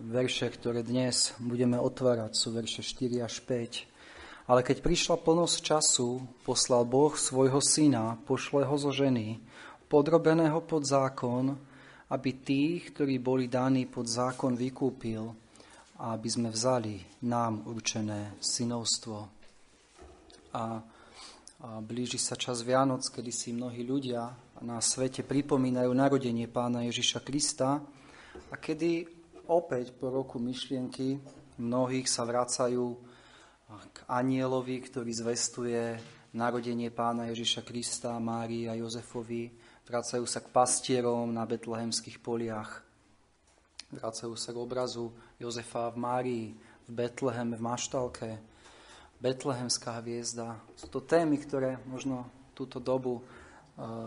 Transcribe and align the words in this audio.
verše, 0.00 0.48
ktoré 0.48 0.80
dnes 0.80 1.36
budeme 1.36 1.76
otvárať, 1.76 2.32
sú 2.32 2.56
verše 2.56 2.80
4 2.80 3.20
až 3.20 3.44
5. 3.44 4.48
Ale 4.50 4.64
keď 4.64 4.82
prišla 4.82 5.20
plnosť 5.20 5.56
času, 5.62 6.24
poslal 6.42 6.88
Boh 6.88 7.14
svojho 7.14 7.60
syna, 7.60 8.18
pošle 8.24 8.66
ho 8.66 8.76
zo 8.80 8.90
ženy, 8.90 9.38
podrobeného 9.86 10.64
pod 10.64 10.88
zákon, 10.88 11.54
aby 12.10 12.30
tých, 12.42 12.90
ktorí 12.90 13.22
boli 13.22 13.46
daní 13.46 13.86
pod 13.86 14.10
zákon, 14.10 14.58
vykúpil 14.58 15.30
a 16.00 16.16
aby 16.16 16.28
sme 16.32 16.48
vzali 16.50 16.98
nám 17.28 17.68
určené 17.68 18.40
synovstvo. 18.42 19.18
A, 20.50 20.58
a 20.58 20.64
blíži 21.78 22.18
sa 22.18 22.34
čas 22.34 22.66
Vianoc, 22.66 23.06
kedy 23.06 23.30
si 23.30 23.54
mnohí 23.54 23.86
ľudia 23.86 24.34
na 24.66 24.82
svete 24.82 25.22
pripomínajú 25.22 25.92
narodenie 25.94 26.50
pána 26.50 26.82
Ježiša 26.90 27.22
Krista 27.22 27.78
a 28.50 28.54
kedy 28.58 29.19
opäť 29.50 29.90
po 29.90 30.14
roku 30.14 30.38
myšlienky 30.38 31.18
mnohých 31.58 32.06
sa 32.06 32.22
vracajú 32.22 32.94
k 33.90 33.98
anielovi, 34.06 34.78
ktorý 34.78 35.10
zvestuje 35.10 35.98
narodenie 36.30 36.94
pána 36.94 37.26
Ježiša 37.34 37.66
Krista, 37.66 38.14
Márii 38.22 38.70
a 38.70 38.78
Jozefovi. 38.78 39.50
Vracajú 39.82 40.22
sa 40.22 40.38
k 40.38 40.54
pastierom 40.54 41.34
na 41.34 41.42
betlehemských 41.42 42.22
poliach. 42.22 42.86
Vracajú 43.90 44.38
sa 44.38 44.54
k 44.54 44.62
obrazu 44.62 45.10
Jozefa 45.42 45.90
v 45.90 45.98
Márii, 45.98 46.46
v 46.86 46.90
Betleheme, 46.94 47.58
v 47.58 47.62
Maštalke. 47.66 48.30
Betlehemská 49.18 49.98
hviezda. 49.98 50.62
Sú 50.78 50.86
to 50.86 51.02
témy, 51.02 51.42
ktoré 51.42 51.82
možno 51.90 52.30
túto 52.54 52.78
dobu 52.78 53.26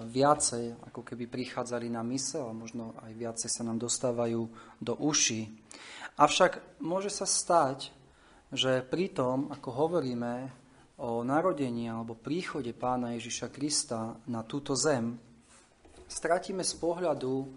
viacej 0.06 0.78
ako 0.94 1.02
keby 1.02 1.26
prichádzali 1.26 1.90
na 1.90 2.06
mysel 2.14 2.50
a 2.50 2.54
možno 2.54 2.94
aj 3.02 3.12
viacej 3.18 3.50
sa 3.50 3.66
nám 3.66 3.82
dostávajú 3.82 4.46
do 4.78 4.94
uší. 5.02 5.50
Avšak 6.14 6.82
môže 6.82 7.10
sa 7.10 7.26
stať, 7.26 7.90
že 8.54 8.86
pri 8.86 9.10
tom, 9.10 9.50
ako 9.50 9.70
hovoríme 9.74 10.54
o 11.02 11.26
narodení 11.26 11.90
alebo 11.90 12.14
príchode 12.14 12.70
pána 12.78 13.18
Ježiša 13.18 13.50
Krista 13.50 14.14
na 14.30 14.46
túto 14.46 14.78
zem, 14.78 15.18
stratíme 16.06 16.62
z 16.62 16.74
pohľadu 16.78 17.50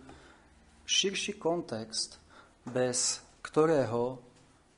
širší 0.89 1.37
kontext, 1.37 2.17
bez 2.65 3.21
ktorého 3.45 4.17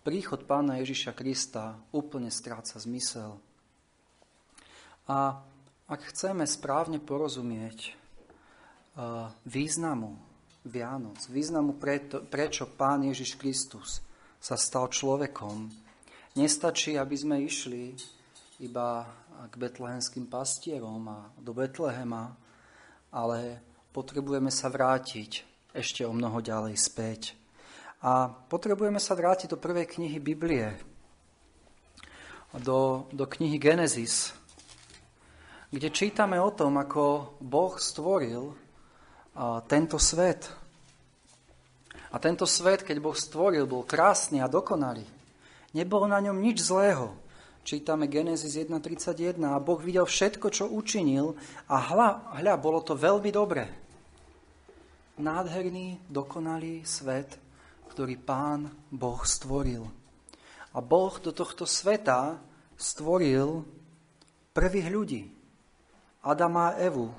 príchod 0.03 0.43
pána 0.43 0.83
Ježiša 0.83 1.15
Krista 1.15 1.79
úplne 1.95 2.35
stráca 2.35 2.83
zmysel. 2.83 3.39
A 5.07 5.39
ak 5.89 6.13
chceme 6.13 6.45
správne 6.45 7.01
porozumieť 7.01 7.97
uh, 8.97 9.33
významu 9.49 10.21
Vianoc, 10.69 11.17
významu 11.33 11.81
preto, 11.81 12.21
prečo 12.29 12.69
Pán 12.69 13.09
Ježiš 13.09 13.41
Kristus 13.41 14.05
sa 14.37 14.61
stal 14.61 14.93
človekom, 14.93 15.73
nestačí, 16.37 17.01
aby 17.01 17.17
sme 17.17 17.37
išli 17.41 17.97
iba 18.61 19.09
k 19.49 19.55
betlehenským 19.55 20.29
pastierom 20.29 21.03
a 21.09 21.19
do 21.41 21.57
Betlehema, 21.57 22.37
ale 23.15 23.63
potrebujeme 23.95 24.53
sa 24.53 24.69
vrátiť 24.69 25.47
ešte 25.73 26.05
o 26.05 26.13
mnoho 26.13 26.43
ďalej 26.43 26.75
späť. 26.77 27.39
A 28.05 28.31
potrebujeme 28.31 29.01
sa 29.01 29.17
vrátiť 29.17 29.55
do 29.55 29.59
prvej 29.59 29.89
knihy 29.89 30.19
Biblie, 30.21 30.75
do, 32.61 33.07
do 33.11 33.25
knihy 33.27 33.59
Genesis, 33.59 34.35
kde 35.69 35.89
čítame 35.93 36.41
o 36.41 36.49
tom, 36.49 36.81
ako 36.81 37.37
Boh 37.45 37.77
stvoril 37.77 38.57
tento 39.69 40.01
svet. 40.01 40.49
A 42.09 42.17
tento 42.17 42.49
svet, 42.49 42.89
keď 42.89 42.97
Boh 43.05 43.13
stvoril, 43.13 43.69
bol 43.69 43.85
krásny 43.85 44.41
a 44.41 44.49
dokonalý. 44.49 45.05
Nebolo 45.77 46.09
na 46.09 46.25
ňom 46.25 46.41
nič 46.41 46.65
zlého. 46.65 47.13
Čítame 47.69 48.09
Genesis 48.09 48.57
1.31 48.57 49.37
a 49.45 49.61
Boh 49.61 49.77
videl 49.77 50.09
všetko, 50.09 50.49
čo 50.49 50.73
učinil 50.73 51.37
a 51.69 51.77
hľa, 51.77 52.41
hľa, 52.41 52.55
bolo 52.57 52.81
to 52.81 52.97
veľmi 52.97 53.29
dobré. 53.29 53.69
Nádherný, 55.21 56.01
dokonalý 56.09 56.89
svet, 56.89 57.37
ktorý 57.93 58.17
Pán 58.17 58.73
Boh 58.89 59.21
stvoril. 59.21 59.85
A 60.73 60.81
Boh 60.81 61.13
do 61.21 61.29
tohto 61.29 61.69
sveta 61.69 62.41
stvoril 62.81 63.69
prvých 64.57 64.89
ľudí. 64.89 65.23
Adama 66.23 66.75
a 66.75 66.77
Evu. 66.83 67.15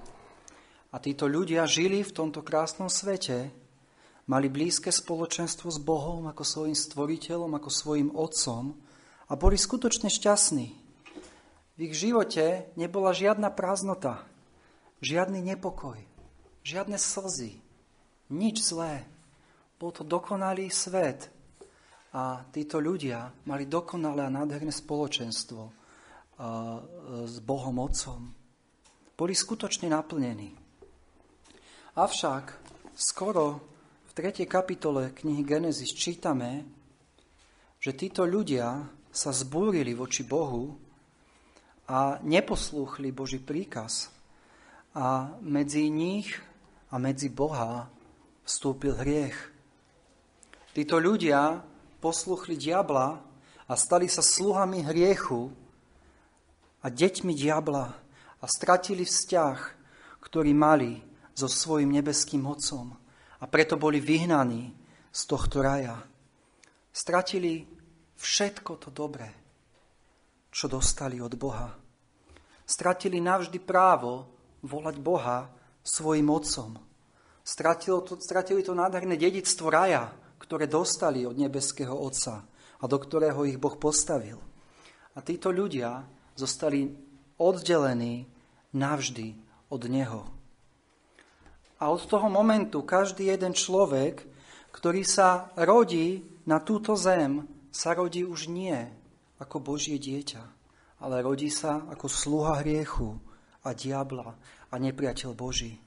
A 0.92 1.00
títo 1.00 1.30
ľudia 1.30 1.64
žili 1.70 2.04
v 2.04 2.12
tomto 2.12 2.42
krásnom 2.42 2.90
svete, 2.90 3.54
mali 4.26 4.50
blízke 4.50 4.92
spoločenstvo 4.92 5.70
s 5.70 5.80
Bohom 5.80 6.28
ako 6.28 6.44
svojim 6.44 6.76
stvoriteľom, 6.76 7.54
ako 7.56 7.70
svojim 7.70 8.10
otcom 8.12 8.76
a 9.30 9.34
boli 9.38 9.56
skutočne 9.56 10.10
šťastní. 10.10 10.68
V 11.78 11.80
ich 11.80 11.96
živote 11.96 12.68
nebola 12.76 13.16
žiadna 13.16 13.54
prázdnota, 13.54 14.26
žiadny 15.00 15.40
nepokoj, 15.46 16.02
žiadne 16.66 17.00
slzy, 17.00 17.62
nič 18.34 18.66
zlé. 18.66 19.08
Bol 19.80 19.96
to 19.96 20.04
dokonalý 20.04 20.68
svet 20.74 21.32
a 22.12 22.44
títo 22.52 22.84
ľudia 22.84 23.32
mali 23.48 23.64
dokonalé 23.64 24.28
a 24.28 24.34
nádherné 24.34 24.74
spoločenstvo 24.74 25.72
s 27.24 27.36
Bohom 27.46 27.78
Otcom 27.80 28.39
boli 29.20 29.36
skutočne 29.36 29.92
naplnení. 29.92 30.56
Avšak 32.00 32.56
skoro 32.96 33.60
v 34.08 34.12
3. 34.16 34.48
kapitole 34.48 35.12
knihy 35.12 35.44
Genesis 35.44 35.92
čítame, 35.92 36.64
že 37.84 37.92
títo 38.00 38.24
ľudia 38.24 38.88
sa 39.12 39.36
zbúrili 39.36 39.92
voči 39.92 40.24
Bohu 40.24 40.80
a 41.92 42.16
neposlúchli 42.24 43.12
Boží 43.12 43.44
príkaz. 43.44 44.08
A 44.96 45.36
medzi 45.44 45.92
nich 45.92 46.40
a 46.88 46.96
medzi 46.96 47.28
Boha 47.28 47.92
vstúpil 48.48 48.96
hriech. 48.96 49.36
Títo 50.72 50.96
ľudia 50.96 51.60
posluchli 52.00 52.56
diabla 52.56 53.20
a 53.68 53.74
stali 53.76 54.08
sa 54.08 54.24
sluhami 54.24 54.88
hriechu 54.88 55.52
a 56.80 56.88
deťmi 56.88 57.36
diabla 57.36 58.08
a 58.40 58.46
stratili 58.48 59.04
vzťah, 59.04 59.58
ktorý 60.24 60.52
mali 60.56 61.00
so 61.36 61.48
svojim 61.48 61.92
nebeským 61.92 62.44
Otcom 62.48 62.96
a 63.40 63.46
preto 63.48 63.80
boli 63.80 64.04
vyhnaní 64.04 64.76
z 65.12 65.22
tohto 65.28 65.64
raja. 65.64 65.96
Stratili 66.92 67.64
všetko 68.20 68.72
to 68.84 68.90
dobré, 68.92 69.32
čo 70.52 70.68
dostali 70.68 71.24
od 71.24 71.34
Boha. 71.40 71.72
Stratili 72.68 73.24
navždy 73.24 73.60
právo 73.64 74.28
volať 74.62 74.96
Boha 75.00 75.48
svojim 75.80 76.28
Otcom. 76.28 76.76
Stratilo 77.40 78.04
to, 78.04 78.20
stratili 78.20 78.62
to 78.62 78.76
nádherné 78.76 79.16
dedictvo 79.16 79.72
raja, 79.72 80.12
ktoré 80.38 80.70
dostali 80.70 81.26
od 81.26 81.34
nebeského 81.34 81.96
Otca 81.96 82.46
a 82.80 82.84
do 82.86 82.98
ktorého 83.00 83.42
ich 83.48 83.58
Boh 83.58 83.74
postavil. 83.80 84.38
A 85.16 85.20
títo 85.26 85.50
ľudia 85.50 86.06
zostali 86.38 87.09
oddelený 87.40 88.28
navždy 88.76 89.34
od 89.72 89.82
Neho. 89.88 90.28
A 91.80 91.88
od 91.88 92.04
toho 92.06 92.28
momentu 92.28 92.84
každý 92.84 93.32
jeden 93.32 93.56
človek, 93.56 94.28
ktorý 94.76 95.08
sa 95.08 95.50
rodí 95.56 96.22
na 96.44 96.60
túto 96.60 97.00
zem, 97.00 97.48
sa 97.72 97.96
rodí 97.96 98.28
už 98.28 98.52
nie 98.52 98.76
ako 99.40 99.64
Božie 99.64 99.96
dieťa, 99.96 100.44
ale 101.00 101.24
rodí 101.24 101.48
sa 101.48 101.88
ako 101.88 102.12
sluha 102.12 102.60
hriechu 102.60 103.16
a 103.64 103.72
diabla 103.72 104.36
a 104.70 104.76
nepriateľ 104.76 105.32
Boží. 105.32 105.80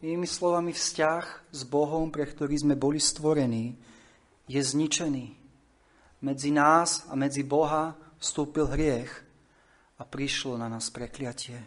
Inými 0.00 0.26
slovami, 0.26 0.72
vzťah 0.72 1.52
s 1.52 1.60
Bohom, 1.68 2.08
pre 2.08 2.24
ktorý 2.24 2.56
sme 2.56 2.74
boli 2.74 2.98
stvorení, 2.98 3.76
je 4.48 4.58
zničený. 4.58 5.26
Medzi 6.24 6.50
nás 6.50 7.04
a 7.06 7.14
medzi 7.14 7.44
Boha 7.44 7.94
vstúpil 8.16 8.66
hriech 8.66 9.29
a 10.00 10.02
prišlo 10.08 10.56
na 10.56 10.72
nás 10.72 10.88
prekliatie. 10.88 11.60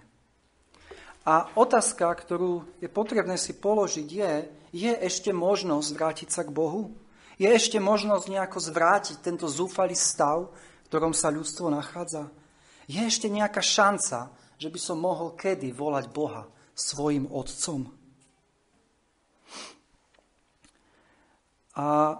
A 1.23 1.47
otázka, 1.55 2.09
ktorú 2.09 2.65
je 2.81 2.89
potrebné 2.89 3.37
si 3.37 3.55
položiť, 3.55 4.07
je, 4.09 4.31
je 4.75 4.91
ešte 4.91 5.31
možnosť 5.31 5.89
vrátiť 5.93 6.29
sa 6.33 6.43
k 6.43 6.51
Bohu? 6.51 6.91
Je 7.37 7.47
ešte 7.47 7.79
možnosť 7.79 8.25
nejako 8.27 8.59
zvrátiť 8.59 9.17
tento 9.23 9.47
zúfalý 9.47 9.95
stav, 9.95 10.51
v 10.51 10.87
ktorom 10.91 11.15
sa 11.15 11.31
ľudstvo 11.31 11.71
nachádza? 11.71 12.27
Je 12.89 12.99
ešte 12.99 13.31
nejaká 13.31 13.63
šanca, 13.63 14.35
že 14.59 14.67
by 14.67 14.79
som 14.81 14.99
mohol 14.99 15.31
kedy 15.37 15.71
volať 15.71 16.11
Boha 16.11 16.43
svojim 16.75 17.29
otcom? 17.31 17.87
A 21.73 22.19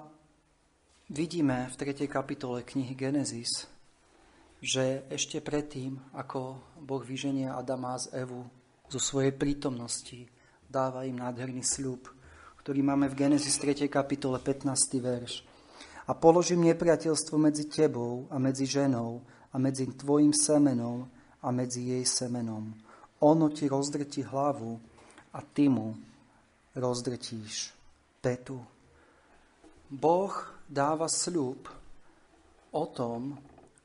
vidíme 1.12 1.68
v 1.70 1.76
3. 1.76 2.08
kapitole 2.08 2.64
knihy 2.64 2.96
Genesis, 2.96 3.68
že 4.64 5.04
ešte 5.12 5.44
predtým, 5.44 6.00
ako 6.16 6.56
Boh 6.80 7.04
vyženia 7.04 7.60
Adama 7.60 8.00
z 8.00 8.16
Evu 8.16 8.48
zo 8.88 8.96
svojej 8.96 9.36
prítomnosti, 9.36 10.24
dáva 10.72 11.04
im 11.04 11.20
nádherný 11.20 11.60
sľub, 11.60 12.08
ktorý 12.64 12.80
máme 12.80 13.12
v 13.12 13.28
Genesis 13.28 13.60
3. 13.60 13.92
kapitole 13.92 14.40
15. 14.40 14.72
verš. 15.04 15.44
A 16.08 16.16
položím 16.16 16.64
nepriateľstvo 16.72 17.36
medzi 17.36 17.68
tebou 17.68 18.24
a 18.32 18.40
medzi 18.40 18.64
ženou 18.64 19.20
a 19.52 19.60
medzi 19.60 19.84
tvojim 20.00 20.32
semenom 20.32 21.12
a 21.44 21.48
medzi 21.52 22.00
jej 22.00 22.08
semenom. 22.08 22.72
Ono 23.20 23.52
ti 23.52 23.68
rozdrti 23.68 24.24
hlavu 24.24 24.80
a 25.36 25.44
ty 25.44 25.68
mu 25.68 25.92
rozdrtíš 26.72 27.76
petu. 28.24 28.64
Boh 29.92 30.32
dáva 30.72 31.12
sľub 31.12 31.68
o 32.72 32.84
tom, 32.88 33.36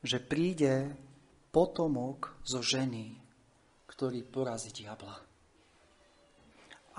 že 0.03 0.23
príde 0.23 0.95
potomok 1.51 2.39
zo 2.47 2.63
ženy, 2.63 3.19
ktorý 3.89 4.23
porazí 4.23 4.71
diabla. 4.71 5.17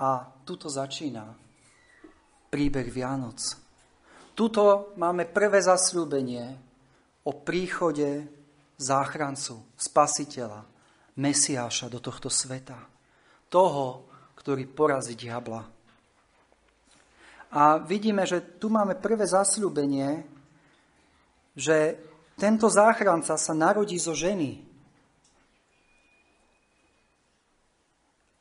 A 0.00 0.08
tuto 0.44 0.68
začína 0.68 1.32
príbeh 2.50 2.88
Vianoc. 2.88 3.38
Tuto 4.34 4.96
máme 4.96 5.28
prvé 5.28 5.60
zasľúbenie 5.60 6.56
o 7.28 7.32
príchode 7.44 8.24
záchrancu, 8.80 9.60
spasiteľa, 9.76 10.64
Mesiáša 11.20 11.92
do 11.92 12.00
tohto 12.00 12.32
sveta. 12.32 12.80
Toho, 13.52 14.08
ktorý 14.40 14.64
porazí 14.72 15.12
diabla. 15.20 15.60
A 17.50 17.76
vidíme, 17.82 18.24
že 18.24 18.40
tu 18.56 18.72
máme 18.72 18.96
prvé 18.96 19.28
zasľúbenie, 19.28 20.24
že 21.52 21.98
tento 22.40 22.72
záchranca 22.72 23.36
sa 23.36 23.52
narodí 23.52 24.00
zo 24.00 24.16
ženy, 24.16 24.70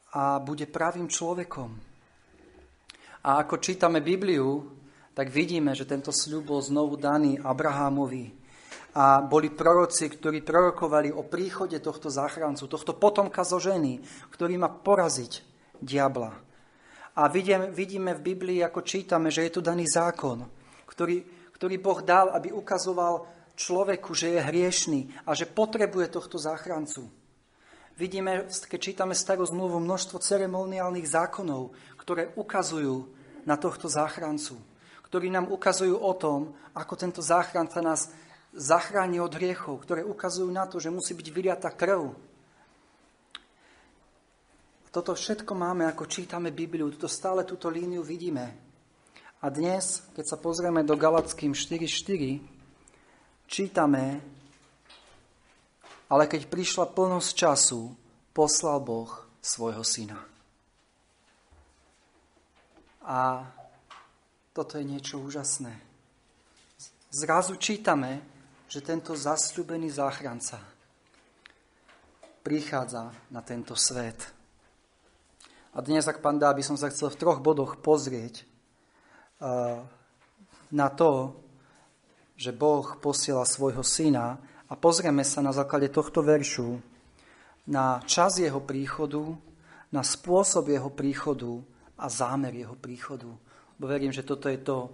a 0.09 0.41
bude 0.41 0.65
pravým 0.65 1.05
človekom. 1.05 1.69
A 3.21 3.45
ako 3.45 3.61
čítame 3.61 4.01
Bibliu, 4.01 4.65
tak 5.13 5.29
vidíme, 5.29 5.75
že 5.77 5.85
tento 5.85 6.09
sľub 6.09 6.55
bol 6.55 6.61
znovu 6.63 6.97
daný 6.97 7.37
Abrahámovi. 7.37 8.33
A 8.97 9.21
boli 9.21 9.53
proroci, 9.53 10.09
ktorí 10.09 10.41
prorokovali 10.41 11.13
o 11.13 11.21
príchode 11.21 11.77
tohto 11.77 12.09
záchrancu, 12.09 12.65
tohto 12.65 12.97
potomka 12.97 13.45
zo 13.45 13.61
ženy, 13.61 14.01
ktorý 14.33 14.57
má 14.57 14.71
poraziť 14.71 15.45
diabla. 15.77 16.33
A 17.13 17.21
vidíme, 17.29 17.69
vidíme 17.69 18.17
v 18.17 18.33
Biblii, 18.33 18.59
ako 18.65 18.81
čítame, 18.81 19.29
že 19.29 19.45
je 19.45 19.51
tu 19.53 19.61
daný 19.61 19.85
zákon, 19.85 20.41
ktorý, 20.89 21.21
ktorý 21.53 21.75
Boh 21.77 22.01
dal, 22.01 22.33
aby 22.33 22.49
ukazoval 22.49 23.38
človeku, 23.59 24.15
že 24.15 24.39
je 24.39 24.39
hriešný 24.39 25.27
a 25.27 25.35
že 25.35 25.43
potrebuje 25.43 26.15
tohto 26.15 26.39
záchrancu 26.39 27.11
vidíme, 27.99 28.47
keď 28.47 28.79
čítame 28.79 29.11
starú 29.11 29.43
zmluvu, 29.43 29.83
množstvo 29.83 30.23
ceremoniálnych 30.23 31.03
zákonov, 31.03 31.75
ktoré 31.99 32.31
ukazujú 32.39 33.11
na 33.43 33.59
tohto 33.59 33.91
záchrancu, 33.91 34.55
ktorí 35.03 35.27
nám 35.27 35.51
ukazujú 35.51 35.99
o 35.99 36.13
tom, 36.15 36.55
ako 36.71 36.95
tento 36.95 37.19
záchranca 37.19 37.83
nás 37.83 38.07
zachráni 38.55 39.19
od 39.19 39.35
hriechov, 39.35 39.83
ktoré 39.83 40.07
ukazujú 40.07 40.47
na 40.47 40.63
to, 40.63 40.79
že 40.79 40.87
musí 40.87 41.11
byť 41.11 41.27
vyliata 41.27 41.69
krv. 41.75 42.15
Toto 44.89 45.13
všetko 45.13 45.53
máme, 45.53 45.85
ako 45.85 46.09
čítame 46.09 46.49
Bibliu, 46.49 46.89
toto 46.89 47.05
stále 47.05 47.45
túto 47.45 47.69
líniu 47.69 48.01
vidíme. 48.01 48.57
A 49.39 49.47
dnes, 49.53 50.01
keď 50.17 50.25
sa 50.25 50.37
pozrieme 50.41 50.81
do 50.81 50.97
Galackým 50.97 51.53
4.4, 51.53 52.58
čítame, 53.49 54.21
ale 56.05 56.23
keď 56.29 56.45
prišla 56.45 56.85
plnosť 56.93 57.29
času, 57.33 57.97
poslal 58.29 58.77
Boh 58.77 59.09
svojho 59.41 59.81
syna. 59.81 60.21
A 63.09 63.41
toto 64.53 64.77
je 64.77 64.85
niečo 64.85 65.17
úžasné. 65.17 65.73
Zrazu 67.09 67.57
čítame, 67.57 68.21
že 68.69 68.85
tento 68.85 69.17
zasľúbený 69.17 69.89
záchranca 69.89 70.61
prichádza 72.45 73.09
na 73.33 73.41
tento 73.41 73.73
svet. 73.73 74.29
A 75.73 75.81
dnes, 75.81 76.05
ak 76.05 76.21
pán 76.21 76.37
dá, 76.37 76.53
by 76.53 76.61
som 76.61 76.77
sa 76.77 76.93
chcel 76.93 77.09
v 77.09 77.17
troch 77.17 77.41
bodoch 77.41 77.81
pozrieť 77.81 78.45
uh, 79.41 79.81
na 80.69 80.87
to, 80.93 81.33
že 82.39 82.55
Boh 82.55 82.95
posiela 83.03 83.43
svojho 83.43 83.83
syna 83.83 84.39
a 84.71 84.73
pozrieme 84.79 85.27
sa 85.27 85.43
na 85.43 85.51
základe 85.51 85.91
tohto 85.91 86.23
veršu 86.23 86.79
na 87.67 87.99
čas 88.07 88.39
jeho 88.39 88.63
príchodu, 88.63 89.35
na 89.91 90.01
spôsob 90.01 90.71
jeho 90.71 90.87
príchodu 90.87 91.59
a 91.99 92.07
zámer 92.07 92.55
jeho 92.55 92.79
príchodu. 92.79 93.27
Bo 93.75 93.85
verím, 93.85 94.15
že 94.15 94.23
toto 94.23 94.47
je 94.47 94.57
to, 94.63 94.89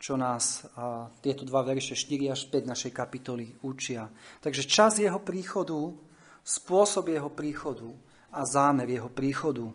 čo 0.00 0.16
nás 0.16 0.64
a 0.76 1.08
tieto 1.24 1.44
dva 1.44 1.64
verše 1.64 1.96
4 1.96 2.32
až 2.32 2.48
5 2.52 2.72
našej 2.72 2.92
kapitoly 2.92 3.48
učia. 3.64 4.08
Takže 4.40 4.68
čas 4.68 5.00
jeho 5.00 5.20
príchodu, 5.20 5.76
spôsob 6.44 7.08
jeho 7.12 7.28
príchodu 7.28 7.88
a 8.32 8.44
zámer 8.44 8.88
jeho 8.88 9.08
príchodu. 9.08 9.68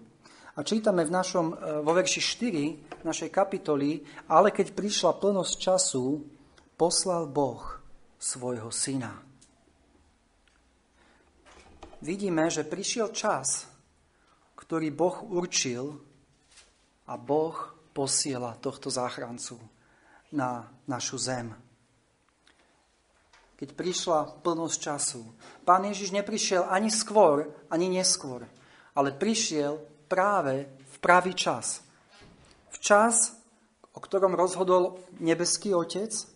A 0.56 0.64
čítame 0.64 1.04
v 1.04 1.12
našom, 1.12 1.52
e, 1.52 1.56
vo 1.84 1.92
verši 1.92 2.22
4 2.24 3.04
našej 3.04 3.30
kapitoly, 3.30 4.02
ale 4.32 4.56
keď 4.56 4.72
prišla 4.72 5.20
plnosť 5.20 5.54
času, 5.60 6.35
poslal 6.78 7.28
Boh 7.28 7.82
svojho 8.20 8.72
syna 8.72 9.26
vidíme, 12.06 12.46
že 12.54 12.62
prišiel 12.62 13.10
čas, 13.10 13.66
ktorý 14.54 14.94
Boh 14.94 15.26
určil 15.26 15.98
a 17.10 17.18
Boh 17.18 17.58
posiela 17.98 18.54
tohto 18.62 18.94
záchrancu 18.94 19.58
na 20.30 20.70
našu 20.86 21.18
zem. 21.18 21.50
Keď 23.56 23.70
prišla 23.72 24.44
plnosť 24.44 24.78
času. 24.78 25.24
Pán 25.64 25.88
Ježiš 25.88 26.12
neprišiel 26.12 26.68
ani 26.68 26.92
skôr, 26.92 27.50
ani 27.72 27.88
neskôr, 27.88 28.44
ale 28.94 29.16
prišiel 29.16 29.80
práve 30.12 30.68
v 30.68 30.96
pravý 31.00 31.32
čas. 31.32 31.82
V 32.70 32.78
čas, 32.84 33.32
o 33.96 34.00
ktorom 34.04 34.36
rozhodol 34.36 35.00
nebeský 35.24 35.72
Otec 35.72 36.35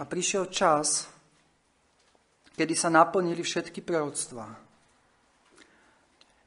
a 0.00 0.02
prišiel 0.08 0.48
čas, 0.48 1.04
kedy 2.56 2.72
sa 2.72 2.88
naplnili 2.88 3.44
všetky 3.44 3.84
proroctvá. 3.84 4.48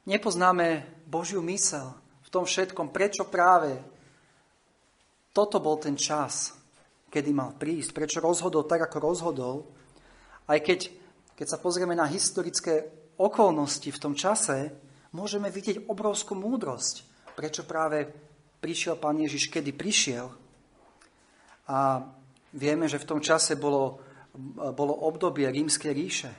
Nepoznáme 0.09 0.89
Božiu 1.05 1.45
mysel 1.45 1.93
v 2.25 2.29
tom 2.33 2.49
všetkom, 2.49 2.89
prečo 2.89 3.29
práve 3.29 3.77
toto 5.31 5.61
bol 5.61 5.77
ten 5.77 5.93
čas, 5.93 6.57
kedy 7.13 7.29
mal 7.29 7.53
prísť, 7.53 7.93
prečo 7.93 8.19
rozhodol 8.25 8.65
tak, 8.65 8.89
ako 8.89 8.97
rozhodol. 8.97 9.55
Aj 10.49 10.57
keď, 10.57 10.89
keď 11.37 11.47
sa 11.47 11.61
pozrieme 11.61 11.93
na 11.93 12.09
historické 12.09 12.89
okolnosti 13.21 13.85
v 13.85 14.01
tom 14.01 14.17
čase, 14.17 14.73
môžeme 15.13 15.53
vidieť 15.53 15.85
obrovskú 15.85 16.33
múdrosť, 16.33 17.05
prečo 17.37 17.61
práve 17.69 18.09
prišiel 18.59 18.97
Pán 18.97 19.21
Ježiš, 19.21 19.53
kedy 19.53 19.71
prišiel. 19.77 20.33
A 21.69 22.01
vieme, 22.53 22.85
že 22.87 23.01
v 23.01 23.09
tom 23.09 23.19
čase 23.19 23.57
bolo 23.57 24.13
bolo 24.73 24.93
obdobie 25.05 25.45
rímskej 25.45 25.93
ríše. 25.93 26.31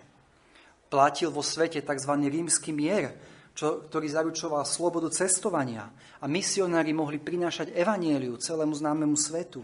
Platil 0.91 1.31
vo 1.31 1.43
svete 1.43 1.83
tzv. 1.83 2.13
rímsky 2.27 2.75
mier, 2.75 3.15
čo, 3.55 3.87
ktorý 3.87 4.11
zaručoval 4.11 4.67
slobodu 4.67 5.15
cestovania 5.15 5.87
a 6.19 6.27
misionári 6.27 6.91
mohli 6.91 7.23
prinášať 7.23 7.71
evanieliu 7.71 8.35
celému 8.39 8.75
známemu 8.75 9.15
svetu. 9.15 9.63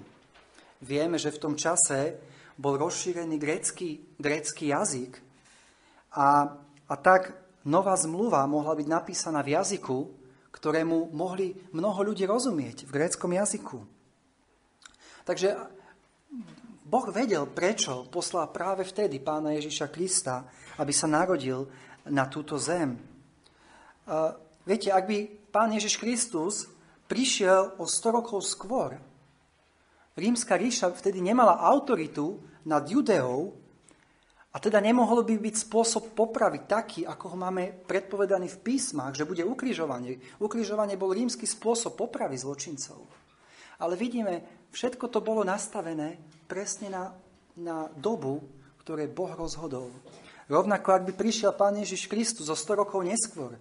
Vieme, 0.78 1.18
že 1.18 1.34
v 1.34 1.42
tom 1.42 1.54
čase 1.58 2.22
bol 2.54 2.78
rozšírený 2.78 3.34
grécky, 3.34 4.14
grécky 4.14 4.70
jazyk 4.70 5.18
a, 6.14 6.54
a 6.86 6.94
tak 6.94 7.34
nová 7.66 7.98
zmluva 7.98 8.46
mohla 8.46 8.78
byť 8.78 8.86
napísaná 8.86 9.42
v 9.42 9.58
jazyku, 9.58 9.98
ktorému 10.54 11.10
mohli 11.10 11.54
mnoho 11.74 12.14
ľudí 12.14 12.26
rozumieť 12.30 12.86
v 12.86 12.94
gréckom 12.94 13.30
jazyku. 13.34 13.78
Takže 15.26 15.79
Boh 16.90 17.06
vedel, 17.14 17.46
prečo 17.46 18.06
poslal 18.10 18.50
práve 18.50 18.82
vtedy 18.82 19.22
pána 19.22 19.54
Ježiša 19.54 19.90
Krista, 19.94 20.42
aby 20.82 20.90
sa 20.90 21.06
narodil 21.06 21.66
na 22.10 22.26
túto 22.26 22.58
zem. 22.58 22.98
Uh, 24.10 24.34
viete, 24.66 24.90
ak 24.90 25.06
by 25.06 25.18
pán 25.54 25.70
Ježiš 25.70 26.02
Kristus 26.02 26.66
prišiel 27.06 27.78
o 27.78 27.86
100 27.86 28.16
rokov 28.16 28.42
skôr, 28.42 28.98
rímska 30.18 30.58
ríša 30.58 30.90
vtedy 30.90 31.22
nemala 31.22 31.62
autoritu 31.62 32.42
nad 32.66 32.82
Judeou 32.86 33.54
a 34.50 34.58
teda 34.58 34.82
nemohol 34.82 35.22
by 35.22 35.38
byť 35.38 35.54
spôsob 35.62 36.10
popravy 36.18 36.66
taký, 36.66 37.06
ako 37.06 37.34
ho 37.34 37.36
máme 37.38 37.86
predpovedaný 37.86 38.50
v 38.50 38.62
písmach, 38.66 39.14
že 39.14 39.22
bude 39.22 39.46
ukrižovanie. 39.46 40.18
Ukrižovanie 40.42 40.98
bol 40.98 41.14
rímsky 41.14 41.46
spôsob 41.46 41.94
popravy 41.94 42.34
zločincov. 42.34 43.06
Ale 43.80 43.96
vidíme, 43.96 44.44
všetko 44.70 45.08
to 45.08 45.24
bolo 45.24 45.40
nastavené 45.42 46.20
presne 46.44 46.92
na, 46.92 47.16
na 47.56 47.88
dobu, 47.96 48.44
ktoré 48.84 49.08
Boh 49.08 49.32
rozhodol. 49.32 49.88
Rovnako, 50.50 50.88
ak 50.92 51.06
by 51.08 51.12
prišiel 51.14 51.54
Pán 51.54 51.78
Ježiš 51.78 52.10
Kristus 52.10 52.50
zo 52.50 52.56
100 52.58 52.82
rokov 52.82 53.00
neskôr, 53.06 53.56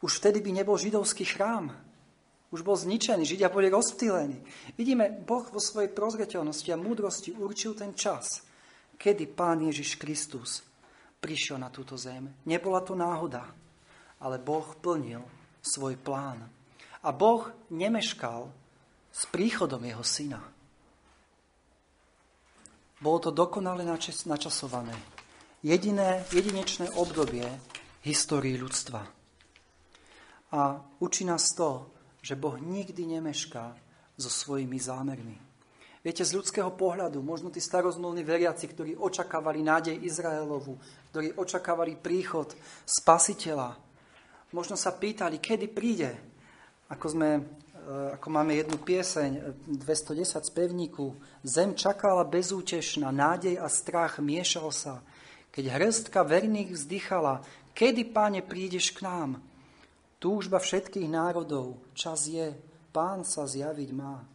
už 0.00 0.12
vtedy 0.24 0.40
by 0.40 0.50
nebol 0.56 0.80
židovský 0.80 1.28
chrám. 1.28 1.68
Už 2.50 2.66
bol 2.66 2.74
zničený, 2.74 3.22
Židia 3.22 3.52
boli 3.52 3.70
rozptýlení. 3.70 4.42
Vidíme, 4.74 5.06
Boh 5.22 5.46
vo 5.52 5.62
svojej 5.62 5.92
prozreteľnosti 5.92 6.66
a 6.74 6.80
múdrosti 6.80 7.30
určil 7.36 7.78
ten 7.78 7.94
čas, 7.94 8.42
kedy 8.98 9.30
Pán 9.30 9.62
Ježiš 9.62 10.00
Kristus 10.00 10.64
prišiel 11.20 11.60
na 11.60 11.68
túto 11.70 11.94
zem. 11.94 12.26
Nebola 12.48 12.80
to 12.82 12.96
náhoda, 12.96 13.44
ale 14.18 14.40
Boh 14.40 14.66
plnil 14.80 15.22
svoj 15.60 15.94
plán. 16.00 16.48
A 17.00 17.10
Boh 17.16 17.48
nemeškal 17.72 18.52
s 19.08 19.22
príchodom 19.32 19.80
jeho 19.84 20.04
syna. 20.04 20.40
Bolo 23.00 23.18
to 23.18 23.30
dokonale 23.32 23.80
načasované. 24.28 24.92
Jediné, 25.64 26.24
jedinečné 26.28 26.92
obdobie 26.96 27.48
histórii 28.04 28.56
ľudstva. 28.60 29.00
A 30.52 30.60
učí 31.00 31.24
nás 31.24 31.52
to, 31.56 31.88
že 32.20 32.36
Boh 32.36 32.60
nikdy 32.60 33.16
nemešká 33.16 33.72
so 34.20 34.28
svojimi 34.28 34.76
zámermi. 34.76 35.36
Viete, 36.00 36.24
z 36.24 36.32
ľudského 36.32 36.72
pohľadu, 36.72 37.20
možno 37.20 37.52
tí 37.52 37.60
starozmluvní 37.60 38.24
veriaci, 38.24 38.72
ktorí 38.72 38.96
očakávali 38.96 39.60
nádej 39.60 40.00
Izraelovu, 40.00 40.80
ktorí 41.12 41.36
očakávali 41.36 42.00
príchod 42.00 42.56
spasiteľa, 42.88 43.76
možno 44.56 44.80
sa 44.80 44.96
pýtali, 44.96 45.36
kedy 45.36 45.68
príde. 45.68 46.29
Ako, 46.90 47.06
sme, 47.06 47.30
e, 47.38 47.42
ako 48.18 48.28
máme 48.34 48.58
jednu 48.58 48.74
pieseň 48.82 49.54
210 49.78 50.42
z 50.42 50.50
pevníku, 50.50 51.14
zem 51.46 51.78
čakala 51.78 52.26
bezútešná, 52.26 53.14
nádej 53.14 53.62
a 53.62 53.70
strach 53.70 54.18
miešal 54.18 54.74
sa. 54.74 54.98
Keď 55.54 55.70
hrstka 55.70 56.26
verných 56.26 56.74
vzdychala, 56.74 57.46
kedy, 57.78 58.10
páne, 58.10 58.42
prídeš 58.42 58.90
k 58.90 59.06
nám? 59.06 59.38
Túžba 60.18 60.58
všetkých 60.58 61.06
národov, 61.06 61.78
čas 61.94 62.26
je, 62.26 62.58
pán 62.90 63.22
sa 63.22 63.46
zjaviť 63.46 63.90
má. 63.94 64.26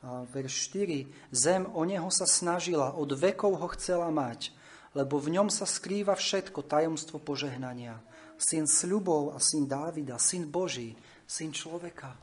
A 0.00 0.24
verš 0.24 0.72
4. 0.72 1.04
Zem 1.28 1.68
o 1.68 1.84
neho 1.84 2.08
sa 2.08 2.24
snažila, 2.24 2.96
od 2.96 3.12
vekov 3.12 3.60
ho 3.60 3.68
chcela 3.76 4.08
mať, 4.08 4.56
lebo 4.96 5.20
v 5.20 5.36
ňom 5.36 5.52
sa 5.52 5.68
skrýva 5.68 6.16
všetko 6.16 6.64
tajomstvo 6.64 7.20
požehnania. 7.20 8.00
Syn 8.40 8.64
sľubov 8.64 9.36
a 9.36 9.38
syn 9.42 9.68
Dávida, 9.68 10.16
syn 10.16 10.48
Boží, 10.48 10.96
syn 11.28 11.52
človeka. 11.52 12.16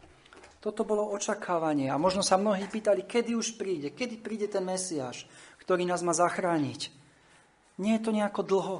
Toto 0.58 0.82
bolo 0.82 1.14
očakávanie 1.14 1.94
a 1.94 2.02
možno 2.02 2.26
sa 2.26 2.42
mnohí 2.42 2.66
pýtali, 2.66 3.06
kedy 3.06 3.38
už 3.38 3.54
príde, 3.54 3.94
kedy 3.94 4.18
príde 4.18 4.50
ten 4.50 4.66
Mesiáš, 4.66 5.30
ktorý 5.62 5.86
nás 5.86 6.02
má 6.02 6.10
zachrániť. 6.10 6.90
Nie 7.78 8.02
je 8.02 8.04
to 8.04 8.10
nejako 8.10 8.42
dlho. 8.42 8.78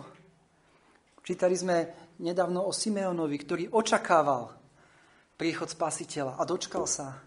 Čítali 1.22 1.54
sme 1.54 1.94
nedávno 2.18 2.66
o 2.66 2.74
Simeonovi, 2.74 3.38
ktorý 3.38 3.64
očakával 3.70 4.50
príchod 5.38 5.70
spasiteľa 5.70 6.42
a 6.42 6.44
dočkal 6.48 6.90
sa. 6.90 7.22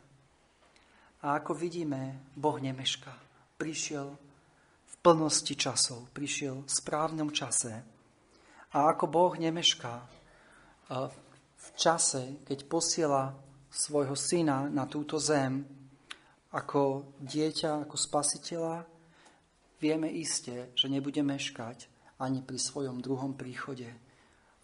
A 1.23 1.39
ako 1.39 1.55
vidíme, 1.55 2.31
Boh 2.35 2.59
nemeška. 2.59 3.15
Prišiel 3.59 4.07
v 4.87 4.95
plnosti 4.99 5.55
časov, 5.55 6.11
prišiel 6.11 6.67
v 6.67 6.71
správnom 6.71 7.31
čase. 7.31 7.75
A 8.75 8.91
ako 8.91 9.07
Boh 9.07 9.35
nemešká 9.39 9.95
v 11.69 11.71
čase, 11.77 12.23
keď 12.49 12.59
posiela 12.65 13.37
svojho 13.69 14.17
syna 14.17 14.73
na 14.73 14.89
túto 14.89 15.21
zem 15.21 15.65
ako 16.49 17.13
dieťa, 17.21 17.85
ako 17.85 17.97
spasiteľa, 18.01 18.89
vieme 19.77 20.09
iste, 20.09 20.73
že 20.73 20.89
nebude 20.89 21.21
meškať 21.21 21.87
ani 22.19 22.41
pri 22.41 22.57
svojom 22.57 22.99
druhom 23.05 23.37
príchode 23.37 23.93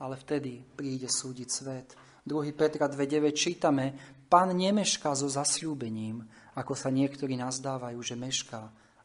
ale 0.05 0.19
vtedy 0.19 0.65
príde 0.75 1.07
súdiť 1.07 1.49
svet. 1.49 1.89
2. 2.25 2.57
Petra 2.57 2.89
2.9 2.89 3.33
čítame, 3.37 3.95
Pán 4.29 4.51
nemešká 4.57 5.15
so 5.15 5.29
zasľúbením, 5.31 6.25
ako 6.57 6.75
sa 6.75 6.91
niektorí 6.91 7.39
nazdávajú, 7.39 8.01
že 8.03 8.19
mešká, 8.19 8.63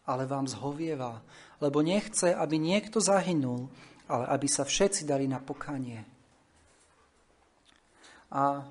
ale 0.07 0.25
vám 0.25 0.49
zhovieva, 0.49 1.21
lebo 1.61 1.83
nechce, 1.85 2.33
aby 2.33 2.57
niekto 2.57 2.97
zahynul, 2.97 3.69
ale 4.09 4.25
aby 4.33 4.47
sa 4.49 4.65
všetci 4.65 5.05
dali 5.05 5.29
na 5.29 5.37
pokanie. 5.37 6.01
A 8.33 8.65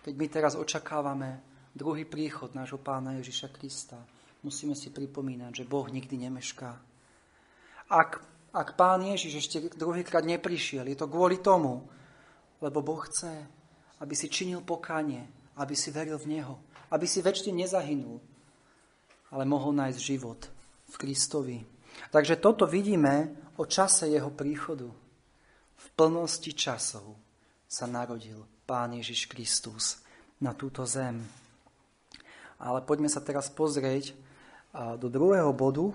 keď 0.00 0.14
my 0.16 0.26
teraz 0.28 0.54
očakávame 0.56 1.40
druhý 1.76 2.04
príchod 2.08 2.52
nášho 2.56 2.80
pána 2.80 3.16
Ježiša 3.20 3.52
Krista, 3.52 4.00
musíme 4.40 4.72
si 4.76 4.92
pripomínať, 4.92 5.64
že 5.64 5.68
Boh 5.68 5.88
nikdy 5.88 6.28
nemešká. 6.28 6.70
Ak 7.92 8.34
ak 8.54 8.78
pán 8.78 9.02
Ježiš 9.02 9.42
ešte 9.42 9.58
druhýkrát 9.74 10.22
neprišiel, 10.22 10.86
je 10.86 10.94
to 10.94 11.10
kvôli 11.10 11.42
tomu, 11.42 11.82
lebo 12.62 12.86
Boh 12.86 13.02
chce, 13.02 13.34
aby 13.98 14.14
si 14.14 14.30
činil 14.30 14.62
pokánie, 14.62 15.26
aby 15.58 15.74
si 15.74 15.90
veril 15.90 16.14
v 16.22 16.38
Neho, 16.38 16.62
aby 16.94 17.02
si 17.02 17.18
väčšine 17.18 17.66
nezahynul, 17.66 18.22
ale 19.34 19.42
mohol 19.42 19.74
nájsť 19.74 19.98
život 19.98 20.46
v 20.86 20.94
Kristovi. 20.94 21.58
Takže 22.14 22.38
toto 22.38 22.70
vidíme 22.70 23.34
o 23.58 23.66
čase 23.66 24.06
Jeho 24.06 24.30
príchodu. 24.30 24.86
V 25.74 25.86
plnosti 25.98 26.54
časov 26.54 27.18
sa 27.66 27.90
narodil 27.90 28.38
Pán 28.64 28.96
Ježiš 28.96 29.28
Kristus 29.28 30.00
na 30.40 30.56
túto 30.56 30.88
zem. 30.88 31.20
Ale 32.56 32.80
poďme 32.80 33.12
sa 33.12 33.20
teraz 33.20 33.52
pozrieť 33.52 34.16
do 34.96 35.12
druhého 35.12 35.52
bodu, 35.52 35.92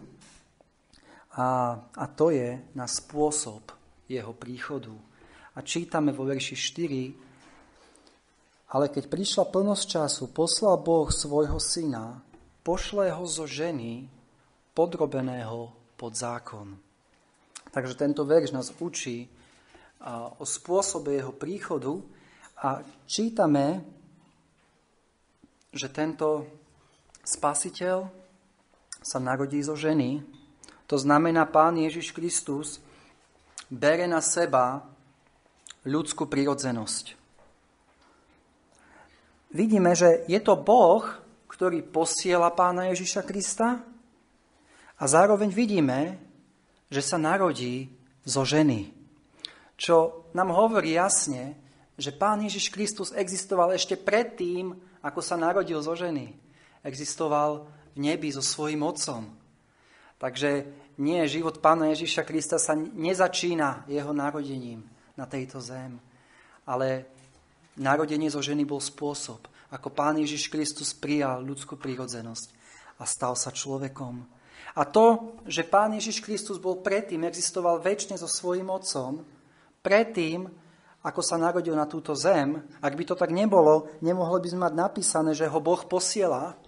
a, 1.40 1.78
a 1.78 2.06
to 2.10 2.34
je 2.34 2.58
na 2.74 2.90
spôsob 2.90 3.62
jeho 4.10 4.34
príchodu. 4.34 4.90
A 5.54 5.62
čítame 5.62 6.10
vo 6.10 6.26
verši 6.26 6.58
4, 6.58 8.74
ale 8.74 8.90
keď 8.90 9.10
prišla 9.10 9.46
plnosť 9.50 9.84
času, 9.86 10.28
poslal 10.34 10.78
Boh 10.82 11.10
svojho 11.10 11.58
syna, 11.62 12.22
pošle 12.66 13.14
ho 13.14 13.26
zo 13.26 13.46
ženy 13.46 14.10
podrobeného 14.74 15.74
pod 15.98 16.18
zákon. 16.18 16.78
Takže 17.70 17.98
tento 17.98 18.26
verš 18.26 18.52
nás 18.54 18.74
učí 18.82 19.30
o 20.40 20.46
spôsobe 20.46 21.18
jeho 21.18 21.34
príchodu 21.36 22.02
a 22.60 22.84
čítame, 23.08 23.82
že 25.72 25.88
tento 25.88 26.44
spasiteľ 27.24 28.10
sa 29.00 29.18
narodí 29.22 29.64
zo 29.64 29.80
ženy, 29.80 30.20
to 30.90 30.98
znamená, 30.98 31.46
Pán 31.48 31.78
Ježiš 31.78 32.12
Kristus 32.12 32.82
bere 33.70 34.10
na 34.10 34.20
seba 34.20 34.82
ľudskú 35.86 36.26
prirodzenosť. 36.26 37.14
Vidíme, 39.54 39.94
že 39.94 40.26
je 40.26 40.40
to 40.42 40.58
Boh, 40.58 41.06
ktorý 41.48 41.86
posiela 41.86 42.50
Pána 42.54 42.90
Ježiša 42.92 43.22
Krista 43.26 43.82
a 44.98 45.04
zároveň 45.06 45.54
vidíme, 45.54 46.18
že 46.90 47.06
sa 47.06 47.22
narodí 47.22 47.94
zo 48.26 48.42
ženy. 48.44 48.90
Čo 49.80 50.28
nám 50.34 50.52
hovorí 50.52 50.98
jasne, 50.98 51.69
že 52.00 52.16
Pán 52.16 52.40
Ježiš 52.40 52.72
Kristus 52.72 53.12
existoval 53.12 53.76
ešte 53.76 54.00
predtým, 54.00 54.72
ako 55.04 55.20
sa 55.20 55.36
narodil 55.36 55.84
zo 55.84 55.92
ženy. 56.00 56.32
Existoval 56.80 57.68
v 57.92 57.98
nebi 58.00 58.32
so 58.32 58.40
svojím 58.40 58.88
otcom. 58.88 59.28
Takže 60.20 60.64
nie, 61.00 61.20
život 61.28 61.60
Pána 61.64 61.92
Ježiša 61.96 62.24
Krista 62.28 62.60
sa 62.60 62.76
nezačína 62.76 63.88
jeho 63.88 64.12
narodením 64.12 64.84
na 65.16 65.24
tejto 65.28 65.64
zem, 65.64 66.00
ale 66.68 67.08
narodenie 67.80 68.28
zo 68.28 68.44
ženy 68.44 68.68
bol 68.68 68.84
spôsob, 68.84 69.48
ako 69.72 69.88
Pán 69.92 70.20
Ježiš 70.20 70.52
Kristus 70.52 70.92
prijal 70.92 71.44
ľudskú 71.44 71.80
prírodzenosť 71.80 72.48
a 73.00 73.08
stal 73.08 73.36
sa 73.40 73.52
človekom. 73.52 74.24
A 74.76 74.84
to, 74.84 75.40
že 75.48 75.68
Pán 75.68 75.96
Ježiš 75.96 76.20
Kristus 76.20 76.60
bol 76.60 76.84
predtým, 76.84 77.24
existoval 77.24 77.80
väčšine 77.80 78.20
so 78.20 78.28
svojím 78.28 78.68
otcom, 78.68 79.24
predtým, 79.80 80.52
ako 81.00 81.24
sa 81.24 81.40
narodil 81.40 81.76
na 81.80 81.88
túto 81.88 82.12
zem, 82.12 82.60
ak 82.84 82.94
by 82.94 83.04
to 83.08 83.16
tak 83.16 83.32
nebolo, 83.32 83.88
nemohli 84.04 84.44
by 84.44 84.48
sme 84.52 84.62
mať 84.68 84.74
napísané, 84.76 85.32
že 85.32 85.48
ho 85.48 85.60
Boh 85.64 85.80
posiela, 85.88 86.60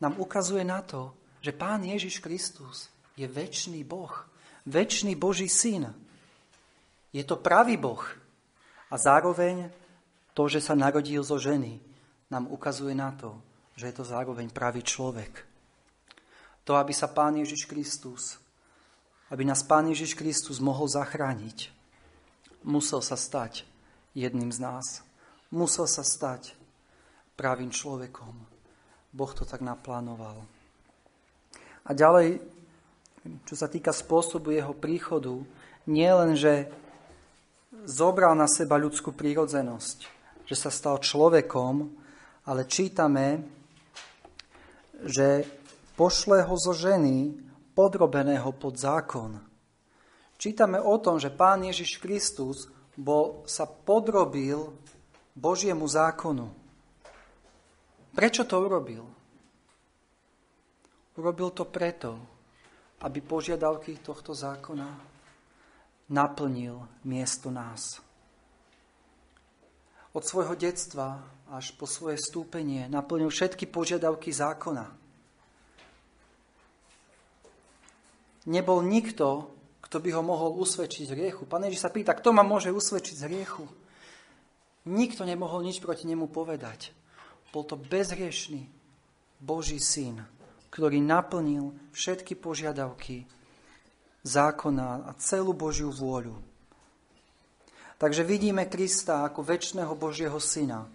nám 0.00 0.20
ukazuje 0.20 0.60
na 0.60 0.84
to, 0.84 1.16
že 1.40 1.56
Pán 1.56 1.80
Ježiš 1.80 2.20
Kristus 2.20 2.92
je 3.16 3.24
väčší 3.24 3.80
Boh, 3.84 4.12
väčší 4.68 5.16
Boží 5.16 5.48
syn. 5.48 5.88
Je 7.08 7.24
to 7.24 7.40
pravý 7.40 7.80
Boh. 7.80 8.04
A 8.92 9.00
zároveň 9.00 9.72
to, 10.36 10.44
že 10.44 10.60
sa 10.60 10.76
narodil 10.76 11.24
zo 11.24 11.40
ženy, 11.40 11.80
nám 12.28 12.50
ukazuje 12.52 12.92
na 12.92 13.16
to, 13.16 13.40
že 13.74 13.90
je 13.90 13.94
to 13.96 14.04
zároveň 14.04 14.52
pravý 14.52 14.84
človek. 14.84 15.46
To, 16.64 16.76
aby 16.76 16.92
sa 16.92 17.08
Pán 17.10 17.36
Ježiš 17.40 17.64
Kristus, 17.64 18.36
aby 19.32 19.44
nás 19.44 19.66
Pán 19.66 19.88
Ježiš 19.88 20.14
Kristus 20.14 20.62
mohol 20.62 20.86
zachrániť, 20.88 21.73
musel 22.64 23.04
sa 23.04 23.14
stať 23.14 23.68
jedným 24.16 24.50
z 24.50 24.58
nás. 24.58 24.86
Musel 25.52 25.86
sa 25.86 26.02
stať 26.02 26.56
pravým 27.38 27.70
človekom. 27.70 28.34
Boh 29.14 29.32
to 29.36 29.46
tak 29.46 29.62
naplánoval. 29.62 30.42
A 31.84 31.90
ďalej, 31.92 32.40
čo 33.46 33.54
sa 33.54 33.70
týka 33.70 33.94
spôsobu 33.94 34.50
jeho 34.50 34.74
príchodu, 34.74 35.36
nie 35.84 36.08
len, 36.08 36.34
že 36.34 36.66
zobral 37.84 38.32
na 38.34 38.48
seba 38.48 38.80
ľudskú 38.80 39.12
prírodzenosť, 39.12 39.98
že 40.48 40.56
sa 40.56 40.72
stal 40.72 40.98
človekom, 40.98 41.92
ale 42.48 42.66
čítame, 42.66 43.44
že 45.04 45.44
pošle 45.94 46.42
ho 46.48 46.56
zo 46.56 46.72
ženy 46.72 47.36
podrobeného 47.76 48.50
pod 48.56 48.80
zákon. 48.80 49.53
Čítame 50.44 50.76
o 50.76 51.00
tom, 51.00 51.16
že 51.16 51.32
Pán 51.32 51.64
Ježiš 51.64 51.96
Kristus 51.96 52.68
bol, 53.00 53.48
sa 53.48 53.64
podrobil 53.64 54.76
Božiemu 55.32 55.88
zákonu. 55.88 56.52
Prečo 58.12 58.44
to 58.44 58.60
urobil? 58.60 59.08
Urobil 61.16 61.48
to 61.48 61.64
preto, 61.64 62.20
aby 63.08 63.24
požiadavky 63.24 64.04
tohto 64.04 64.36
zákona 64.36 64.84
naplnil 66.12 66.76
miesto 67.08 67.48
nás. 67.48 68.04
Od 70.12 70.20
svojho 70.20 70.60
detstva 70.60 71.24
až 71.56 71.72
po 71.72 71.88
svoje 71.88 72.20
stúpenie 72.20 72.84
naplnil 72.92 73.32
všetky 73.32 73.64
požiadavky 73.64 74.28
zákona. 74.28 74.92
Nebol 78.44 78.84
nikto, 78.84 79.53
kto 79.94 80.02
by 80.02 80.10
ho 80.18 80.26
mohol 80.26 80.58
usvedčiť 80.58 81.14
hriechu. 81.14 81.46
Pán 81.46 81.62
Ježiš 81.70 81.86
sa 81.86 81.94
pýta, 81.94 82.18
kto 82.18 82.34
ma 82.34 82.42
môže 82.42 82.66
usvedčiť 82.74 83.14
z 83.14 83.26
hriechu? 83.30 83.62
Nikto 84.90 85.22
nemohol 85.22 85.62
nič 85.62 85.78
proti 85.78 86.10
nemu 86.10 86.26
povedať. 86.34 86.90
Bol 87.54 87.62
to 87.62 87.78
bezhriešný 87.78 88.66
Boží 89.38 89.78
syn, 89.78 90.26
ktorý 90.74 90.98
naplnil 90.98 91.78
všetky 91.94 92.34
požiadavky 92.34 93.22
zákona 94.26 95.06
a 95.06 95.14
celú 95.22 95.54
Božiu 95.54 95.94
vôľu. 95.94 96.42
Takže 97.94 98.26
vidíme 98.26 98.66
Krista 98.66 99.22
ako 99.22 99.46
väčšného 99.46 99.94
Božieho 99.94 100.42
syna, 100.42 100.90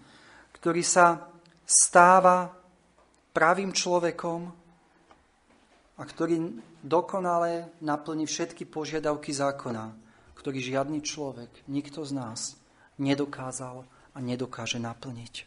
ktorý 0.60 0.84
sa 0.84 1.32
stáva 1.64 2.52
pravým 3.32 3.72
človekom 3.72 4.59
a 6.00 6.04
ktorý 6.08 6.56
dokonale 6.80 7.76
naplní 7.84 8.24
všetky 8.24 8.64
požiadavky 8.64 9.36
zákona, 9.36 9.92
ktorý 10.40 10.64
žiadny 10.64 11.04
človek, 11.04 11.52
nikto 11.68 12.08
z 12.08 12.16
nás 12.16 12.56
nedokázal 12.96 13.84
a 14.16 14.18
nedokáže 14.24 14.80
naplniť. 14.80 15.44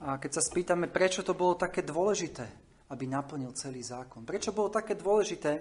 A 0.00 0.16
keď 0.16 0.40
sa 0.40 0.42
spýtame, 0.42 0.88
prečo 0.88 1.20
to 1.20 1.36
bolo 1.36 1.60
také 1.60 1.84
dôležité, 1.84 2.48
aby 2.88 3.04
naplnil 3.04 3.52
celý 3.52 3.84
zákon, 3.84 4.24
prečo 4.24 4.56
bolo 4.56 4.72
také 4.72 4.96
dôležité, 4.96 5.60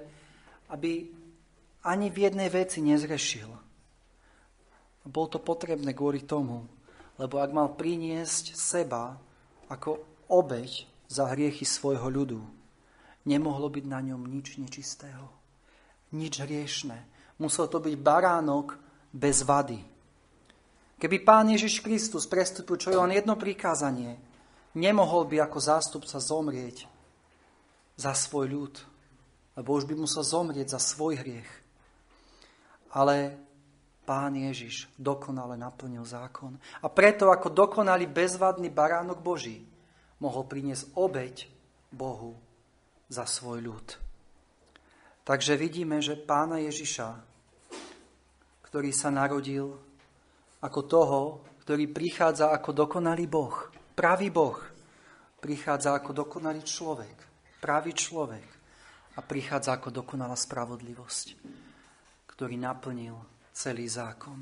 aby 0.72 1.12
ani 1.84 2.08
v 2.08 2.18
jednej 2.24 2.48
veci 2.48 2.80
nezrešil. 2.80 3.52
Bolo 5.04 5.28
to 5.28 5.44
potrebné 5.44 5.92
kvôli 5.92 6.24
tomu, 6.24 6.64
lebo 7.20 7.44
ak 7.44 7.52
mal 7.52 7.76
priniesť 7.76 8.56
seba 8.56 9.20
ako 9.68 10.00
obeď 10.32 10.88
za 11.12 11.28
hriechy 11.36 11.68
svojho 11.68 12.08
ľudu, 12.08 12.59
nemohlo 13.28 13.68
byť 13.68 13.86
na 13.88 14.00
ňom 14.00 14.28
nič 14.28 14.56
nečistého, 14.62 15.28
nič 16.16 16.40
hriešné. 16.40 16.98
Musel 17.40 17.68
to 17.72 17.80
byť 17.80 17.96
baránok 18.00 18.76
bez 19.12 19.44
vady. 19.44 19.80
Keby 21.00 21.18
Pán 21.24 21.48
Ježiš 21.48 21.80
Kristus 21.80 22.28
prestúpil 22.28 22.76
čo 22.76 22.92
je 22.92 23.00
len 23.00 23.16
jedno 23.16 23.40
prikázanie, 23.40 24.20
nemohol 24.76 25.24
by 25.28 25.48
ako 25.48 25.60
zástupca 25.64 26.20
zomrieť 26.20 26.84
za 27.96 28.12
svoj 28.12 28.52
ľud, 28.52 28.76
lebo 29.56 29.70
už 29.76 29.88
by 29.88 29.96
musel 29.96 30.24
zomrieť 30.24 30.76
za 30.76 30.80
svoj 30.80 31.24
hriech. 31.24 31.52
Ale 32.92 33.40
Pán 34.04 34.34
Ježiš 34.36 34.90
dokonale 34.98 35.54
naplnil 35.54 36.02
zákon. 36.02 36.58
A 36.82 36.88
preto 36.90 37.30
ako 37.30 37.54
dokonalý 37.54 38.10
bezvadný 38.10 38.74
baránok 38.74 39.22
Boží 39.22 39.64
mohol 40.18 40.50
priniesť 40.50 40.98
obeď 40.98 41.46
Bohu 41.94 42.49
za 43.10 43.26
svoj 43.26 43.66
ľud. 43.66 43.88
Takže 45.26 45.58
vidíme, 45.58 46.02
že 46.02 46.18
pána 46.18 46.62
Ježiša, 46.62 47.22
ktorý 48.66 48.94
sa 48.94 49.10
narodil 49.10 49.74
ako 50.62 50.80
toho, 50.86 51.22
ktorý 51.66 51.90
prichádza 51.90 52.54
ako 52.54 52.86
dokonalý 52.86 53.26
Boh. 53.30 53.70
Pravý 53.94 54.30
Boh 54.30 54.58
prichádza 55.42 55.94
ako 55.98 56.26
dokonalý 56.26 56.62
človek. 56.66 57.18
Pravý 57.62 57.94
človek. 57.94 58.48
A 59.18 59.26
prichádza 59.26 59.76
ako 59.76 59.92
dokonalá 59.92 60.38
spravodlivosť, 60.38 61.28
ktorý 62.30 62.56
naplnil 62.56 63.20
celý 63.52 63.86
zákon. 63.90 64.40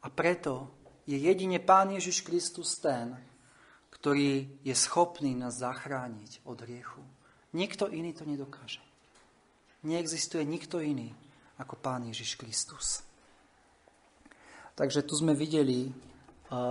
A 0.00 0.06
preto 0.08 0.70
je 1.04 1.18
jedine 1.18 1.58
Pán 1.58 1.90
Ježiš 1.90 2.22
Kristus 2.22 2.78
ten, 2.78 3.18
ktorý 3.90 4.62
je 4.62 4.72
schopný 4.72 5.34
nás 5.34 5.60
zachrániť 5.60 6.46
od 6.46 6.62
hriechu. 6.62 7.02
Nikto 7.50 7.90
iný 7.90 8.14
to 8.14 8.22
nedokáže. 8.22 8.78
Neexistuje 9.82 10.44
nikto 10.46 10.78
iný 10.78 11.10
ako 11.58 11.74
Pán 11.76 12.06
Ježiš 12.06 12.38
Kristus. 12.38 13.02
Takže 14.78 15.04
tu 15.04 15.18
sme 15.18 15.36
videli 15.36 15.92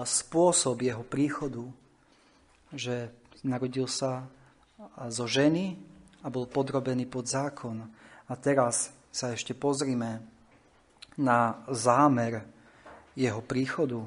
spôsob 0.04 0.82
jeho 0.82 1.06
príchodu, 1.06 1.62
že 2.74 3.13
narodil 3.46 3.86
sa 3.86 4.26
zo 5.12 5.26
ženy 5.30 5.78
a 6.24 6.28
bol 6.32 6.50
podrobený 6.50 7.06
pod 7.06 7.30
zákon. 7.30 7.86
A 8.30 8.34
teraz 8.39 8.92
sa 9.10 9.34
ešte 9.34 9.54
pozrime 9.54 10.22
na 11.20 11.65
zámer 11.70 12.46
jeho 13.13 13.44
príchodu. 13.44 14.06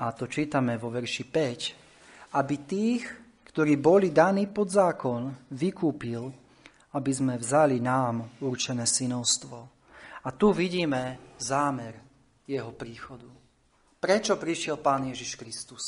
A 0.00 0.10
to 0.16 0.26
čítame 0.26 0.80
vo 0.80 0.88
verši 0.90 1.24
5. 1.28 2.36
Aby 2.38 2.54
tých, 2.64 3.04
ktorí 3.52 3.76
boli 3.76 4.08
daní 4.08 4.48
pod 4.48 4.72
zákon, 4.72 5.28
vykúpil, 5.52 6.32
aby 6.96 7.10
sme 7.12 7.36
vzali 7.36 7.84
nám 7.84 8.40
určené 8.40 8.88
synovstvo. 8.88 9.58
A 10.24 10.28
tu 10.32 10.56
vidíme 10.56 11.36
zámer 11.36 12.00
jeho 12.48 12.72
príchodu. 12.72 13.28
Prečo 14.00 14.40
prišiel 14.40 14.80
Pán 14.80 15.12
Ježiš 15.12 15.36
Kristus? 15.36 15.84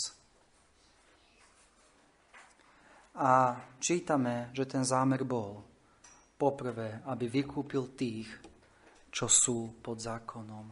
A 3.17 3.57
čítame, 3.81 4.53
že 4.53 4.69
ten 4.69 4.85
zámer 4.85 5.25
bol 5.25 5.65
poprvé, 6.37 7.01
aby 7.09 7.31
vykúpil 7.31 7.97
tých, 7.97 8.29
čo 9.09 9.25
sú 9.31 9.81
pod 9.81 10.03
zákonom. 10.05 10.67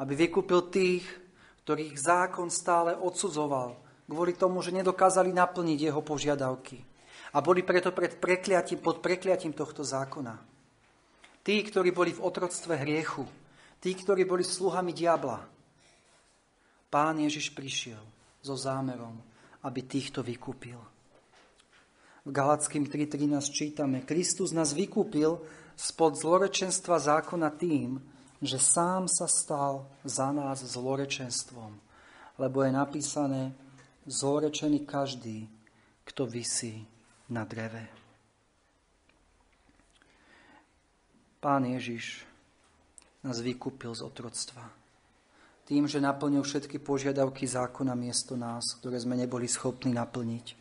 Aby 0.00 0.26
vykúpil 0.26 0.72
tých, 0.72 1.04
ktorých 1.62 1.94
zákon 2.00 2.48
stále 2.50 2.96
odsudzoval, 2.96 3.83
kvôli 4.08 4.36
tomu, 4.36 4.60
že 4.60 4.74
nedokázali 4.74 5.32
naplniť 5.32 5.78
jeho 5.90 6.00
požiadavky. 6.04 6.80
A 7.34 7.42
boli 7.42 7.66
preto 7.66 7.90
pred 7.90 8.18
prekliatím, 8.20 8.78
pod 8.78 9.02
prekliatím 9.02 9.52
tohto 9.56 9.82
zákona. 9.82 10.38
Tí, 11.44 11.60
ktorí 11.66 11.90
boli 11.90 12.14
v 12.14 12.22
otroctve 12.22 12.78
hriechu, 12.78 13.26
Tí, 13.84 13.92
ktorí 13.92 14.24
boli 14.24 14.40
sluhami 14.40 14.96
diabla. 14.96 15.44
Pán 16.88 17.20
Ježiš 17.20 17.52
prišiel 17.52 18.00
so 18.40 18.56
zámerom, 18.56 19.20
aby 19.60 19.84
týchto 19.84 20.24
vykúpil. 20.24 20.80
V 22.24 22.30
Galackým 22.32 22.88
3.13 22.88 23.44
čítame, 23.52 24.00
Kristus 24.08 24.56
nás 24.56 24.72
vykúpil 24.72 25.36
spod 25.76 26.16
zlorečenstva 26.16 26.96
zákona 26.96 27.52
tým, 27.60 28.00
že 28.40 28.56
sám 28.56 29.04
sa 29.04 29.28
stal 29.28 29.84
za 30.00 30.32
nás 30.32 30.64
zlorečenstvom, 30.64 31.76
lebo 32.40 32.64
je 32.64 32.72
napísané, 32.72 33.52
zlorečený 34.04 34.84
každý, 34.84 35.48
kto 36.04 36.28
vysí 36.28 36.84
na 37.32 37.44
dreve. 37.48 37.88
Pán 41.40 41.64
Ježiš 41.68 42.24
nás 43.24 43.40
vykúpil 43.40 43.92
z 43.96 44.04
otroctva. 44.04 44.64
Tým, 45.64 45.88
že 45.88 46.00
naplnil 46.00 46.44
všetky 46.44 46.76
požiadavky 46.80 47.48
zákona 47.48 47.96
miesto 47.96 48.36
nás, 48.36 48.76
ktoré 48.80 49.00
sme 49.00 49.16
neboli 49.16 49.48
schopní 49.48 49.96
naplniť. 49.96 50.56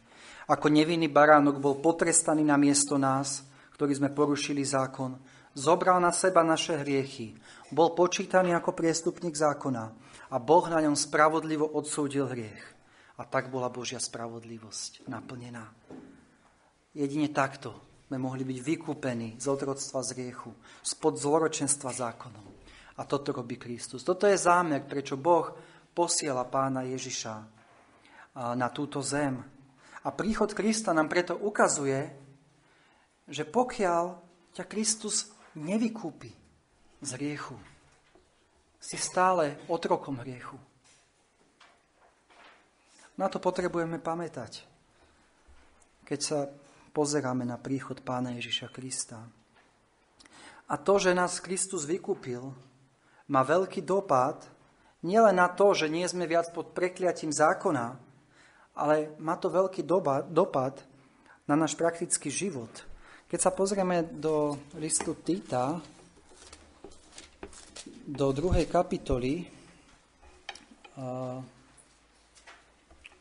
Ako 0.47 0.71
nevinný 0.71 1.11
baránok 1.11 1.59
bol 1.59 1.79
potrestaný 1.79 2.43
na 2.43 2.55
miesto 2.55 2.95
nás, 2.95 3.43
ktorí 3.75 3.95
sme 3.99 4.11
porušili 4.11 4.63
zákon, 4.63 5.19
zobral 5.55 5.99
na 5.99 6.11
seba 6.11 6.43
naše 6.43 6.79
hriechy, 6.79 7.35
bol 7.71 7.91
počítaný 7.95 8.55
ako 8.55 8.71
priestupník 8.75 9.35
zákona 9.35 9.91
a 10.31 10.35
Boh 10.39 10.65
na 10.67 10.79
ňom 10.83 10.95
spravodlivo 10.95 11.67
odsúdil 11.67 12.27
hriech. 12.27 12.72
A 13.17 13.23
tak 13.29 13.53
bola 13.53 13.69
Božia 13.69 14.01
spravodlivosť 14.01 15.05
naplnená. 15.05 15.69
Jedine 16.97 17.29
takto 17.29 17.77
sme 18.09 18.17
mohli 18.17 18.45
byť 18.45 18.59
vykúpení 18.61 19.29
z 19.41 19.45
otroctva 19.49 20.01
z 20.05 20.09
riechu, 20.17 20.53
spod 20.85 21.17
zloročenstva 21.17 21.89
zákonom. 21.93 22.45
A 22.97 23.01
toto 23.09 23.33
robí 23.33 23.57
Kristus. 23.57 24.05
Toto 24.05 24.29
je 24.29 24.37
zámer, 24.37 24.85
prečo 24.85 25.17
Boh 25.17 25.49
posiela 25.97 26.45
pána 26.45 26.85
Ježiša 26.85 27.33
na 28.53 28.69
túto 28.69 29.01
zem. 29.01 29.41
A 30.05 30.09
príchod 30.13 30.53
Krista 30.53 30.93
nám 30.93 31.09
preto 31.09 31.37
ukazuje, 31.37 32.13
že 33.29 33.45
pokiaľ 33.45 34.19
ťa 34.53 34.63
Kristus 34.69 35.33
nevykúpi 35.57 36.29
z 37.01 37.09
hriechu, 37.17 37.57
si 38.77 38.99
stále 38.99 39.57
otrokom 39.71 40.19
hriechu. 40.21 40.59
Na 43.13 43.29
to 43.29 43.37
potrebujeme 43.37 44.01
pamätať, 44.01 44.65
keď 46.01 46.19
sa 46.19 46.39
pozeráme 46.93 47.45
na 47.45 47.61
príchod 47.61 48.01
Pána 48.01 48.33
Ježiša 48.37 48.73
Krista. 48.73 49.21
A 50.69 50.75
to, 50.81 50.97
že 50.97 51.13
nás 51.13 51.37
Kristus 51.37 51.85
vykúpil, 51.85 52.41
má 53.29 53.41
veľký 53.45 53.85
dopad 53.85 54.41
nielen 55.05 55.37
na 55.37 55.51
to, 55.51 55.77
že 55.77 55.91
nie 55.91 56.07
sme 56.09 56.25
viac 56.25 56.49
pod 56.55 56.73
prekliatím 56.73 57.29
zákona, 57.29 57.97
ale 58.73 59.13
má 59.21 59.37
to 59.37 59.53
veľký 59.53 59.85
dopad 60.33 60.81
na 61.45 61.53
náš 61.53 61.77
praktický 61.77 62.33
život. 62.33 62.71
Keď 63.29 63.39
sa 63.41 63.51
pozrieme 63.53 64.09
do 64.09 64.57
listu 64.81 65.13
Tita, 65.21 65.77
do 68.03 68.27
druhej 68.33 68.65
kapitoly, 68.65 69.45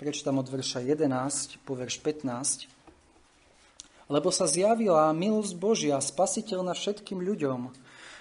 prečítam 0.02 0.42
od 0.42 0.50
verša 0.50 0.82
11 0.82 1.62
po 1.62 1.78
verš 1.78 2.02
15, 2.02 2.66
lebo 4.10 4.34
sa 4.34 4.50
zjavila 4.50 5.06
milosť 5.14 5.54
Božia, 5.54 5.94
spasiteľná 6.02 6.74
všetkým 6.74 7.22
ľuďom, 7.22 7.70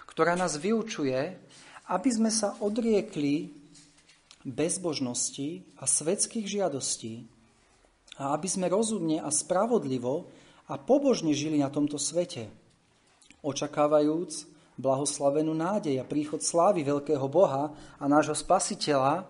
ktorá 0.06 0.38
nás 0.38 0.62
vyučuje, 0.62 1.42
aby 1.90 2.10
sme 2.14 2.30
sa 2.30 2.54
odriekli 2.62 3.50
bezbožnosti 4.46 5.66
a 5.82 5.90
svetských 5.90 6.46
žiadostí 6.46 7.26
a 8.22 8.38
aby 8.38 8.46
sme 8.46 8.70
rozumne 8.70 9.18
a 9.18 9.34
spravodlivo 9.34 10.30
a 10.70 10.78
pobožne 10.78 11.34
žili 11.34 11.66
na 11.66 11.74
tomto 11.74 11.98
svete, 11.98 12.46
očakávajúc 13.42 14.46
blahoslavenú 14.78 15.58
nádej 15.58 15.98
a 15.98 16.06
príchod 16.06 16.46
slávy 16.46 16.86
veľkého 16.86 17.26
Boha 17.26 17.74
a 17.98 18.06
nášho 18.06 18.38
spasiteľa 18.38 19.26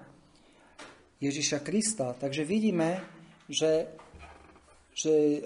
Ježiša 1.21 1.61
Krista. 1.61 2.17
Takže 2.17 2.41
vidíme, 2.41 2.97
že, 3.45 3.93
že 4.89 5.13
e, 5.13 5.39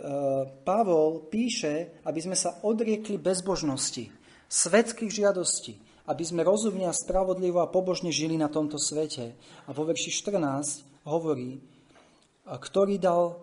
Pavol 0.64 1.28
píše, 1.28 2.00
aby 2.08 2.20
sme 2.24 2.40
sa 2.40 2.64
odriekli 2.64 3.20
bezbožnosti, 3.20 4.08
svetských 4.48 5.12
žiadostí, 5.12 5.76
aby 6.08 6.24
sme 6.24 6.48
rozumne 6.48 6.88
a 6.88 6.96
spravodlivo 6.96 7.60
a 7.60 7.68
pobožne 7.68 8.10
žili 8.10 8.40
na 8.40 8.48
tomto 8.48 8.80
svete. 8.80 9.36
A 9.68 9.76
vo 9.76 9.84
verši 9.84 10.16
14 10.16 11.06
hovorí, 11.12 11.60
ktorý 12.48 12.96
dal 12.96 13.42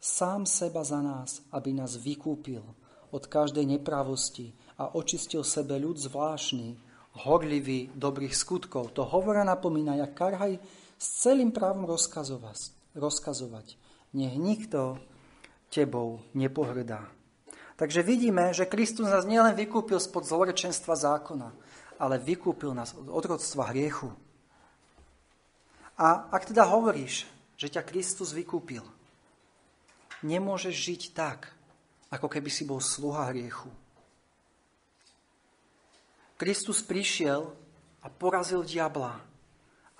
sám 0.00 0.48
seba 0.48 0.80
za 0.80 1.02
nás, 1.02 1.44
aby 1.52 1.76
nás 1.76 1.98
vykúpil 1.98 2.62
od 3.10 3.24
každej 3.26 3.66
nepravosti 3.66 4.54
a 4.78 4.94
očistil 4.94 5.42
sebe 5.42 5.76
ľud 5.76 5.98
zvláštny, 5.98 6.78
horlivý 7.26 7.90
dobrých 7.96 8.36
skutkov. 8.36 8.92
To 8.92 9.08
hovora 9.08 9.40
napomína, 9.40 9.96
jak 9.96 10.12
karhaj 10.12 10.60
s 10.96 11.28
celým 11.28 11.52
právom 11.52 11.84
rozkazovať. 11.84 12.72
rozkazovať. 12.96 13.76
Nech 14.16 14.36
nikto 14.40 14.96
tebou 15.68 16.24
nepohrdá. 16.32 17.04
Takže 17.76 18.00
vidíme, 18.00 18.56
že 18.56 18.64
Kristus 18.64 19.04
nás 19.04 19.28
nielen 19.28 19.52
vykúpil 19.52 20.00
spod 20.00 20.24
zlorečenstva 20.24 20.96
zákona, 20.96 21.52
ale 22.00 22.16
vykúpil 22.16 22.72
nás 22.72 22.96
od 22.96 23.12
odrodstva 23.12 23.68
hriechu. 23.68 24.08
A 26.00 26.32
ak 26.32 26.48
teda 26.48 26.64
hovoríš, 26.64 27.28
že 27.60 27.68
ťa 27.68 27.84
Kristus 27.84 28.32
vykúpil, 28.32 28.84
nemôžeš 30.24 30.72
žiť 30.72 31.02
tak, 31.12 31.52
ako 32.08 32.28
keby 32.32 32.48
si 32.48 32.64
bol 32.64 32.80
sluha 32.80 33.28
hriechu. 33.32 33.68
Kristus 36.36 36.84
prišiel 36.84 37.48
a 38.04 38.06
porazil 38.12 38.60
diabla, 38.64 39.20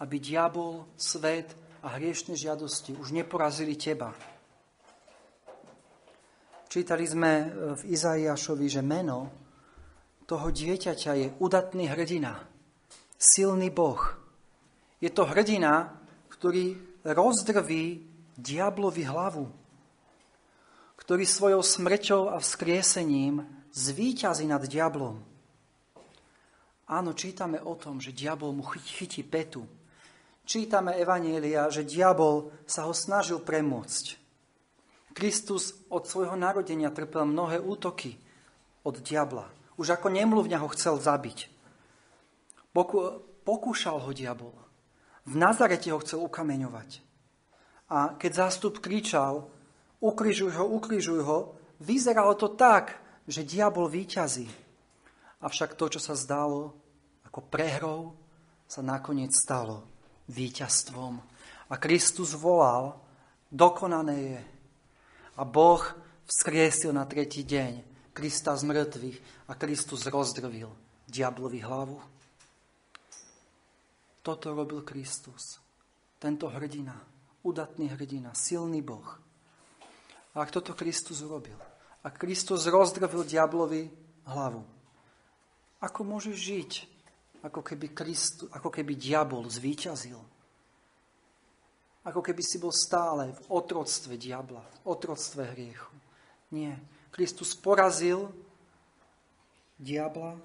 aby 0.00 0.16
diabol, 0.20 0.84
svet 0.96 1.56
a 1.80 1.96
hriešne 1.96 2.36
žiadosti 2.36 2.96
už 2.96 3.16
neporazili 3.16 3.78
teba. 3.78 4.12
Čítali 6.66 7.08
sme 7.08 7.48
v 7.78 7.82
Izaiášovi, 7.88 8.66
že 8.68 8.84
meno 8.84 9.32
toho 10.26 10.50
dieťaťa 10.50 11.12
je 11.16 11.28
udatný 11.40 11.88
hrdina, 11.88 12.42
silný 13.16 13.70
Boh. 13.70 14.02
Je 15.00 15.08
to 15.08 15.24
hrdina, 15.24 15.94
ktorý 16.28 16.76
rozdrví 17.06 18.02
diablovi 18.36 19.06
hlavu, 19.06 19.46
ktorý 21.00 21.24
svojou 21.24 21.62
smrťou 21.62 22.34
a 22.34 22.42
vzkriesením 22.42 23.46
zvíťazí 23.70 24.44
nad 24.50 24.60
diablom. 24.66 25.22
Áno, 26.90 27.10
čítame 27.14 27.62
o 27.62 27.78
tom, 27.78 28.02
že 28.02 28.10
diabol 28.10 28.50
mu 28.50 28.66
chytí 28.66 29.22
petu. 29.22 29.64
Čítame 30.46 30.94
Evanielia, 30.94 31.66
že 31.74 31.82
diabol 31.82 32.54
sa 32.70 32.86
ho 32.86 32.94
snažil 32.94 33.42
premôcť. 33.42 34.14
Kristus 35.10 35.74
od 35.90 36.06
svojho 36.06 36.38
narodenia 36.38 36.94
trpel 36.94 37.26
mnohé 37.26 37.58
útoky 37.58 38.14
od 38.86 39.02
diabla. 39.02 39.50
Už 39.74 39.98
ako 39.98 40.06
nemluvňa 40.06 40.62
ho 40.62 40.70
chcel 40.70 41.02
zabiť. 41.02 41.50
Poku, 42.70 43.26
pokúšal 43.42 43.98
ho 43.98 44.14
diabol. 44.14 44.54
V 45.26 45.34
Nazarete 45.34 45.90
ho 45.90 45.98
chcel 45.98 46.22
ukameňovať. 46.22 47.02
A 47.90 48.14
keď 48.14 48.46
zástup 48.46 48.78
kričal, 48.78 49.50
ukrižuj 49.98 50.62
ho, 50.62 50.64
ukrižuj 50.78 51.26
ho, 51.26 51.58
vyzeralo 51.82 52.38
to 52.38 52.54
tak, 52.54 53.02
že 53.26 53.42
diabol 53.42 53.90
výťazí. 53.90 54.46
Avšak 55.42 55.74
to, 55.74 55.90
čo 55.90 55.98
sa 55.98 56.14
zdalo 56.14 56.70
ako 57.26 57.42
prehrou, 57.50 58.14
sa 58.70 58.78
nakoniec 58.86 59.34
stalo 59.34 59.95
víťazstvom. 60.28 61.22
A 61.70 61.74
Kristus 61.76 62.34
volal, 62.34 62.94
dokonané 63.50 64.16
je. 64.16 64.40
A 65.36 65.42
Boh 65.44 65.82
vzkriesil 66.26 66.94
na 66.94 67.04
tretí 67.04 67.42
deň 67.46 67.82
Krista 68.16 68.56
z 68.56 68.64
mŕtvych 68.64 69.18
a 69.50 69.52
Kristus 69.54 70.08
rozdrvil 70.08 70.72
diablovi 71.04 71.60
hlavu. 71.60 72.00
Toto 74.24 74.56
robil 74.56 74.80
Kristus. 74.82 75.60
Tento 76.16 76.48
hrdina, 76.48 76.96
udatný 77.44 77.92
hrdina, 77.92 78.32
silný 78.32 78.80
Boh. 78.80 79.20
A 80.32 80.42
ak 80.42 80.50
toto 80.50 80.72
Kristus 80.72 81.20
urobil, 81.20 81.60
a 82.00 82.08
Kristus 82.08 82.64
rozdrvil 82.64 83.28
diablovi 83.28 83.92
hlavu, 84.24 84.64
ako 85.84 86.00
môže 86.02 86.32
žiť, 86.32 86.95
ako 87.46 87.62
keby, 87.62 87.94
Christu, 87.94 88.50
ako 88.50 88.68
keby 88.74 88.98
diabol 88.98 89.46
zvíťazil? 89.46 90.18
Ako 92.06 92.22
keby 92.22 92.42
si 92.42 92.58
bol 92.58 92.74
stále 92.74 93.34
v 93.34 93.40
otroctve 93.50 94.18
diabla, 94.18 94.62
v 94.62 94.78
otroctve 94.86 95.42
hriechu. 95.54 95.94
Nie. 96.54 96.78
Kristus 97.10 97.54
porazil 97.54 98.30
diabla 99.78 100.38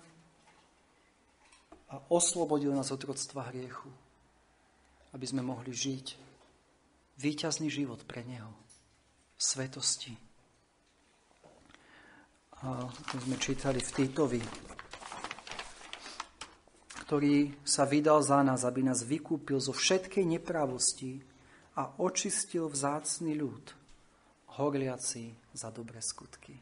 a 1.92 1.96
oslobodil 2.10 2.72
nás 2.72 2.90
od 2.90 3.02
rodstva 3.04 3.52
hriechu, 3.52 3.90
aby 5.12 5.26
sme 5.28 5.44
mohli 5.44 5.76
žiť 5.76 6.16
víťazný 7.20 7.68
život 7.70 8.02
pre 8.08 8.24
Neho 8.24 8.50
v 9.38 9.42
svetosti. 9.42 10.14
A 12.62 12.86
to 13.10 13.16
sme 13.22 13.36
čítali 13.42 13.82
v 13.82 13.92
Týtovi, 13.92 14.42
ktorý 17.12 17.60
sa 17.68 17.84
vydal 17.84 18.24
za 18.24 18.40
nás, 18.40 18.64
aby 18.64 18.88
nás 18.88 19.04
vykúpil 19.04 19.60
zo 19.60 19.76
všetkej 19.76 20.24
nepravosti 20.40 21.20
a 21.76 22.00
očistil 22.00 22.72
vzácný 22.72 23.36
ľud, 23.36 23.76
horliaci 24.56 25.36
za 25.52 25.76
dobré 25.76 26.00
skutky. 26.00 26.56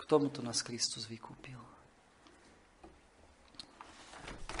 K 0.00 0.02
tomuto 0.08 0.40
nás 0.40 0.64
Kristus 0.64 1.04
vykúpil. 1.12 1.60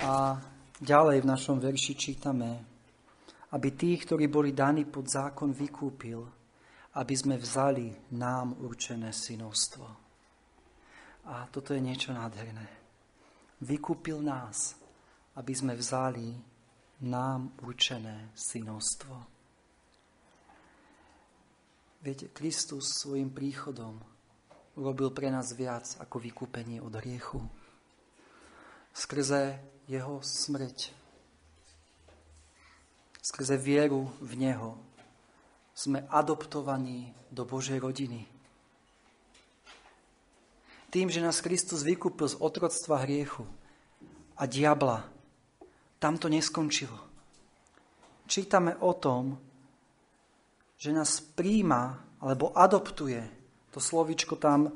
A 0.04 0.36
ďalej 0.84 1.24
v 1.24 1.30
našom 1.32 1.56
verši 1.56 1.96
čítame, 1.96 2.60
aby 3.56 3.72
tí, 3.72 3.96
ktorí 3.96 4.28
boli 4.28 4.52
daní 4.52 4.84
pod 4.84 5.08
zákon, 5.08 5.56
vykúpil, 5.56 6.20
aby 7.00 7.14
sme 7.16 7.40
vzali 7.40 7.88
nám 8.20 8.60
určené 8.60 9.16
synovstvo. 9.16 9.88
A 11.32 11.48
toto 11.48 11.72
je 11.72 11.80
niečo 11.80 12.12
nádherné. 12.12 12.81
Vykúpil 13.62 14.18
nás, 14.18 14.74
aby 15.38 15.54
sme 15.54 15.78
vzali 15.78 16.34
nám 17.06 17.54
určené 17.62 18.34
synovstvo. 18.34 19.14
Viete, 22.02 22.34
Kristus 22.34 22.98
svojim 22.98 23.30
príchodom 23.30 24.02
urobil 24.74 25.14
pre 25.14 25.30
nás 25.30 25.54
viac 25.54 25.94
ako 26.02 26.18
vykúpenie 26.18 26.82
od 26.82 26.90
hriechu. 26.98 27.38
Skrze 28.90 29.62
jeho 29.86 30.18
smrť, 30.18 30.90
skrze 33.22 33.54
vieru 33.54 34.10
v 34.18 34.32
Neho 34.42 34.74
sme 35.72 36.02
adoptovaní 36.10 37.14
do 37.30 37.46
Božej 37.46 37.78
rodiny. 37.78 38.26
Tým, 40.92 41.08
že 41.08 41.24
nás 41.24 41.40
Kristus 41.40 41.80
vykúpil 41.80 42.28
z 42.28 42.36
otroctva 42.36 43.00
hriechu 43.08 43.48
a 44.36 44.44
diabla, 44.44 45.08
tam 45.96 46.20
to 46.20 46.28
neskončilo. 46.28 47.00
Čítame 48.28 48.76
o 48.76 48.92
tom, 48.92 49.40
že 50.76 50.92
nás 50.92 51.24
príjma 51.24 51.96
alebo 52.20 52.52
adoptuje. 52.52 53.24
To 53.72 53.80
slovičko 53.80 54.36
tam 54.36 54.68
e, 54.68 54.70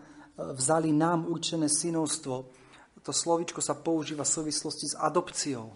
vzali 0.56 0.88
nám 0.94 1.28
určené 1.28 1.68
synovstvo. 1.68 2.48
To 3.04 3.12
slovičko 3.12 3.60
sa 3.60 3.76
používa 3.76 4.24
v 4.24 4.34
súvislosti 4.40 4.86
s 4.88 4.98
adopciou. 4.98 5.68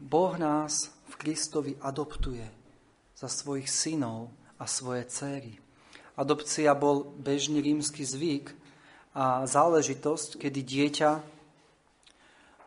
Boh 0.00 0.34
nás 0.40 0.88
v 1.12 1.14
Kristovi 1.20 1.72
adoptuje 1.84 2.48
za 3.12 3.28
svojich 3.28 3.68
synov 3.68 4.32
a 4.56 4.64
svoje 4.64 5.04
céry. 5.04 5.65
Adopcia 6.16 6.72
bol 6.72 7.12
bežný 7.20 7.60
rímsky 7.60 8.02
zvyk 8.02 8.56
a 9.12 9.44
záležitosť, 9.44 10.40
kedy 10.40 10.60
dieťa 10.64 11.10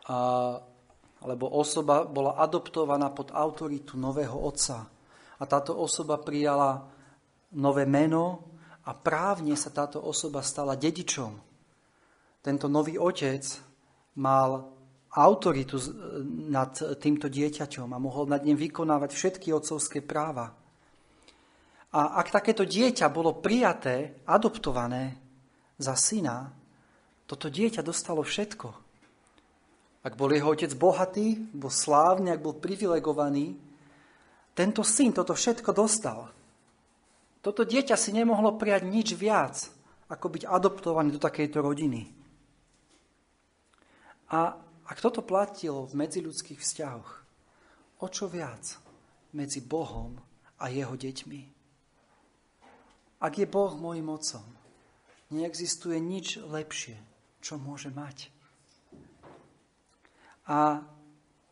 a, 0.06 0.18
alebo 1.20 1.46
osoba 1.50 2.06
bola 2.06 2.38
adoptovaná 2.38 3.10
pod 3.10 3.34
autoritu 3.34 3.98
nového 3.98 4.34
otca 4.38 4.86
a 5.40 5.42
táto 5.46 5.74
osoba 5.74 6.18
prijala 6.22 6.86
nové 7.54 7.86
meno 7.86 8.46
a 8.86 8.94
právne 8.94 9.58
sa 9.58 9.74
táto 9.74 9.98
osoba 9.98 10.40
stala 10.46 10.78
dedičom. 10.78 11.34
Tento 12.40 12.66
nový 12.70 12.96
otec 12.96 13.42
mal 14.16 14.72
autoritu 15.10 15.76
nad 16.48 16.70
týmto 17.02 17.26
dieťaťom 17.26 17.88
a 17.90 17.98
mohol 17.98 18.30
nad 18.30 18.46
ním 18.46 18.54
vykonávať 18.54 19.10
všetky 19.10 19.48
otcovské 19.50 20.00
práva. 20.06 20.54
A 21.90 22.22
ak 22.22 22.30
takéto 22.30 22.62
dieťa 22.62 23.10
bolo 23.10 23.42
prijaté, 23.42 24.22
adoptované 24.22 25.18
za 25.74 25.98
syna, 25.98 26.54
toto 27.26 27.50
dieťa 27.50 27.82
dostalo 27.82 28.22
všetko. 28.22 28.68
Ak 30.06 30.14
bol 30.14 30.30
jeho 30.30 30.54
otec 30.54 30.70
bohatý, 30.78 31.36
bol 31.50 31.68
slávny, 31.68 32.30
ak 32.30 32.40
bol 32.40 32.54
privilegovaný, 32.56 33.58
tento 34.54 34.86
syn 34.86 35.10
toto 35.10 35.34
všetko 35.34 35.70
dostal. 35.74 36.30
Toto 37.42 37.66
dieťa 37.66 37.98
si 37.98 38.14
nemohlo 38.14 38.54
prijať 38.54 38.82
nič 38.86 39.08
viac, 39.18 39.56
ako 40.10 40.26
byť 40.30 40.42
adoptovaný 40.46 41.14
do 41.14 41.20
takejto 41.22 41.58
rodiny. 41.58 42.06
A 44.30 44.54
ak 44.86 44.98
toto 45.02 45.26
platilo 45.26 45.86
v 45.90 46.06
medziľudských 46.06 46.62
vzťahoch, 46.62 47.10
o 47.98 48.06
čo 48.06 48.30
viac 48.30 48.78
medzi 49.34 49.58
Bohom 49.62 50.18
a 50.58 50.70
jeho 50.70 50.94
deťmi? 50.94 51.59
Ak 53.20 53.36
je 53.36 53.44
Boh 53.44 53.76
môjim 53.76 54.08
otcom, 54.08 54.42
neexistuje 55.28 56.00
nič 56.00 56.40
lepšie, 56.40 56.96
čo 57.44 57.60
môže 57.60 57.92
mať. 57.92 58.32
A 60.48 60.80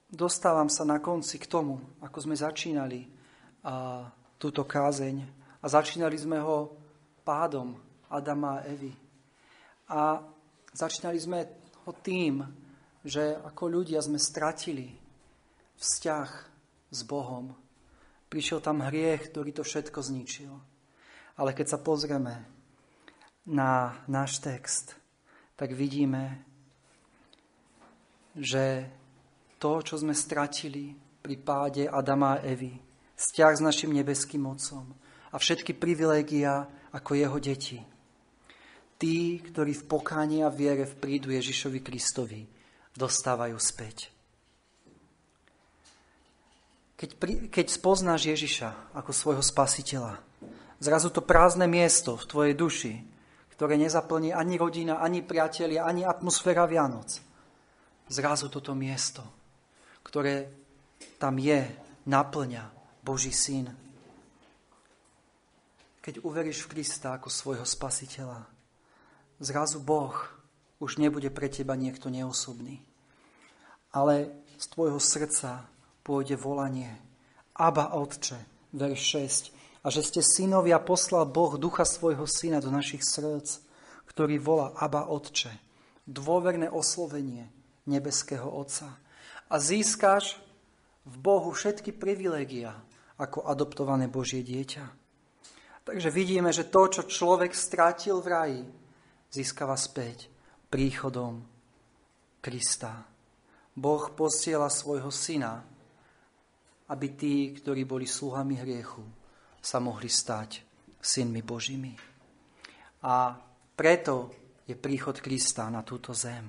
dostávam 0.09 0.73
sa 0.73 0.89
na 0.89 0.99
konci 0.99 1.37
k 1.37 1.47
tomu, 1.47 1.79
ako 2.01 2.19
sme 2.25 2.35
začínali 2.35 3.07
a, 3.63 4.09
túto 4.41 4.65
kázeň. 4.65 5.23
A 5.61 5.67
začínali 5.69 6.17
sme 6.17 6.41
ho 6.41 6.73
pádom 7.23 7.77
Adama 8.09 8.59
a 8.59 8.65
Evy. 8.65 8.97
A 9.93 10.25
začínali 10.73 11.21
sme 11.21 11.45
ho 11.85 11.93
tým, 12.01 12.43
že 13.05 13.37
ako 13.45 13.69
ľudia 13.69 14.01
sme 14.01 14.17
stratili 14.17 14.89
vzťah 15.79 16.31
s 16.91 17.01
Bohom. 17.05 17.53
Prišiel 18.33 18.65
tam 18.65 18.83
hriech, 18.83 19.31
ktorý 19.31 19.53
to 19.53 19.63
všetko 19.63 20.01
zničil. 20.01 20.53
Ale 21.39 21.55
keď 21.55 21.67
sa 21.71 21.79
pozrieme 21.79 22.43
na 23.47 23.95
náš 24.11 24.43
text, 24.43 24.99
tak 25.55 25.73
vidíme, 25.73 26.43
že 28.37 28.91
to, 29.59 29.83
čo 29.83 29.99
sme 29.99 30.15
stratili 30.15 30.95
pri 31.23 31.35
páde 31.43 31.85
Adama 31.91 32.39
a 32.39 32.43
Evy, 32.47 32.79
vzťah 33.19 33.53
s 33.59 33.65
našim 33.65 33.91
nebeským 33.91 34.47
Otcom 34.47 34.95
a 35.31 35.37
všetky 35.37 35.75
privilégia 35.75 36.71
ako 36.95 37.19
jeho 37.19 37.39
deti. 37.43 37.83
Tí, 38.99 39.39
ktorí 39.39 39.79
v 39.79 39.87
pokáni 39.87 40.43
a 40.43 40.51
viere 40.51 40.87
v 40.87 40.99
prídu 40.99 41.31
Ježišovi 41.31 41.79
Kristovi 41.83 42.47
dostávajú 42.95 43.55
späť. 43.59 44.11
Keď, 46.99 47.11
pri, 47.15 47.47
keď 47.47 47.67
spoznáš 47.71 48.27
Ježiša 48.27 48.91
ako 48.91 49.15
svojho 49.15 49.43
spasiteľa, 49.43 50.19
zrazu 50.79 51.11
to 51.11 51.23
prázdne 51.23 51.67
miesto 51.71 52.17
v 52.17 52.29
tvojej 52.29 52.55
duši, 52.55 52.95
ktoré 53.55 53.75
nezaplní 53.77 54.31
ani 54.31 54.55
rodina, 54.55 55.03
ani 55.03 55.23
priatelia, 55.23 55.85
ani 55.87 56.07
atmosféra 56.07 56.67
Vianoc, 56.67 57.19
zrazu 58.07 58.47
toto 58.51 58.75
miesto 58.75 59.39
ktoré 60.09 60.49
tam 61.21 61.37
je, 61.37 61.69
naplňa 62.09 62.65
Boží 63.05 63.29
syn. 63.29 63.69
Keď 66.01 66.25
uveríš 66.25 66.65
v 66.65 66.73
Krista 66.73 67.13
ako 67.13 67.29
svojho 67.29 67.69
spasiteľa, 67.69 68.49
zrazu 69.45 69.85
Boh 69.85 70.17
už 70.81 70.97
nebude 70.97 71.29
pre 71.29 71.53
teba 71.53 71.77
niekto 71.77 72.09
neosobný. 72.09 72.81
Ale 73.93 74.33
z 74.57 74.67
tvojho 74.73 74.97
srdca 74.97 75.69
pôjde 76.01 76.41
volanie. 76.41 76.97
Aba, 77.53 77.93
Otče, 77.93 78.73
verš 78.73 79.01
6. 79.53 79.58
A 79.83 79.95
že 79.95 80.03
ste 80.03 80.21
synovia, 80.25 80.83
poslal 80.83 81.29
Boh 81.29 81.55
ducha 81.55 81.87
svojho 81.87 82.27
syna 82.27 82.59
do 82.59 82.69
našich 82.73 83.07
srdc, 83.07 83.63
ktorý 84.11 84.37
volá 84.43 84.75
Aba, 84.75 85.07
Otče. 85.07 85.55
Dôverné 86.09 86.73
oslovenie 86.73 87.53
nebeského 87.85 88.49
Otca 88.49 88.97
a 89.49 89.57
získaš 89.57 90.37
v 91.09 91.15
Bohu 91.17 91.53
všetky 91.53 91.97
privilégia 91.97 92.77
ako 93.17 93.49
adoptované 93.49 94.07
Božie 94.07 94.45
dieťa. 94.45 94.85
Takže 95.89 96.13
vidíme, 96.13 96.53
že 96.53 96.69
to, 96.69 96.85
čo 96.93 97.09
človek 97.09 97.57
strátil 97.57 98.21
v 98.21 98.29
raji, 98.29 98.63
získava 99.33 99.73
späť 99.77 100.29
príchodom 100.69 101.41
Krista. 102.45 103.09
Boh 103.73 104.13
posiela 104.13 104.69
svojho 104.69 105.09
syna, 105.09 105.65
aby 106.93 107.07
tí, 107.17 107.57
ktorí 107.57 107.89
boli 107.89 108.05
sluhami 108.05 108.61
hriechu, 108.61 109.01
sa 109.69 109.85
mohli 109.85 110.09
stať 110.09 110.65
synmi 110.97 111.45
Božími. 111.45 111.93
A 113.05 113.37
preto 113.77 114.33
je 114.65 114.73
príchod 114.73 115.21
Krista 115.21 115.69
na 115.69 115.85
túto 115.85 116.17
zem 116.17 116.49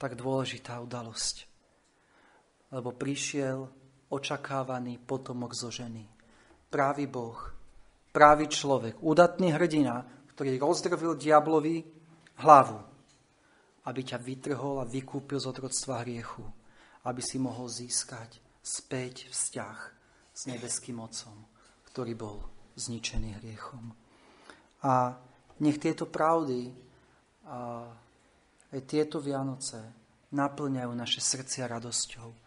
tak 0.00 0.16
dôležitá 0.16 0.80
udalosť 0.80 1.54
lebo 2.74 2.90
prišiel 2.90 3.70
očakávaný 4.10 4.98
potomok 4.98 5.54
zo 5.54 5.70
ženy. 5.70 6.02
Právý 6.66 7.06
Boh, 7.06 7.38
právý 8.10 8.50
človek, 8.50 8.98
údatný 8.98 9.54
hrdina, 9.54 10.02
ktorý 10.34 10.58
rozdrvil 10.58 11.14
diablovi 11.14 11.86
hlavu, 12.42 12.80
aby 13.86 14.00
ťa 14.02 14.18
vytrhol 14.18 14.82
a 14.82 14.90
vykúpil 14.90 15.38
z 15.38 15.46
otroctva 15.46 16.02
hriechu, 16.02 16.42
aby 17.06 17.22
si 17.22 17.38
mohol 17.38 17.70
získať 17.70 18.42
späť 18.58 19.30
vzťah 19.30 19.78
s 20.34 20.50
nebeským 20.50 20.98
Otcom, 20.98 21.46
ktorý 21.86 22.18
bol 22.18 22.42
zničený 22.74 23.40
hriechom. 23.42 23.94
A 24.84 25.16
nech 25.62 25.78
tieto 25.78 26.04
pravdy 26.06 26.70
a 27.46 27.86
aj 28.74 28.80
tieto 28.90 29.22
Vianoce 29.22 29.78
naplňajú 30.34 30.92
naše 30.92 31.22
srdcia 31.22 31.70
radosťou 31.70 32.44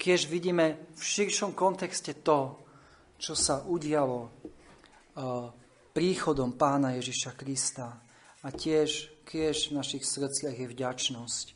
keď 0.00 0.20
vidíme 0.32 0.66
v 0.96 1.02
širšom 1.04 1.52
kontexte 1.52 2.24
to, 2.24 2.64
čo 3.20 3.36
sa 3.36 3.60
udialo 3.68 4.32
príchodom 5.92 6.56
pána 6.56 6.96
Ježiša 6.96 7.36
Krista 7.36 8.00
a 8.40 8.48
tiež, 8.48 9.20
keď 9.28 9.68
v 9.68 9.76
našich 9.76 10.04
srdciach 10.08 10.56
je 10.56 10.72
vďačnosť 10.72 11.46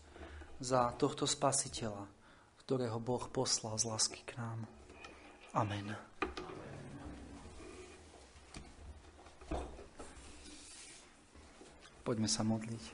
za 0.61 0.93
tohto 1.01 1.25
spasiteľa, 1.25 2.05
ktorého 2.61 3.01
Boh 3.01 3.25
poslal 3.33 3.81
z 3.81 3.89
lásky 3.89 4.21
k 4.29 4.37
nám. 4.37 4.69
Amen. 5.57 6.14
Poďme 12.05 12.29
sa 12.29 12.45
modliť. 12.45 12.85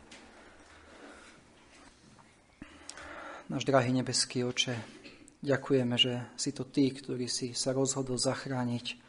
Náš 3.51 3.66
drahý 3.66 3.90
nebeský 3.90 4.46
oče, 4.46 5.01
Ďakujeme, 5.40 5.96
že 5.96 6.20
si 6.37 6.53
to 6.53 6.68
Ty, 6.68 6.92
ktorý 6.92 7.25
si 7.25 7.57
sa 7.57 7.73
rozhodol 7.73 8.20
zachrániť 8.20 9.01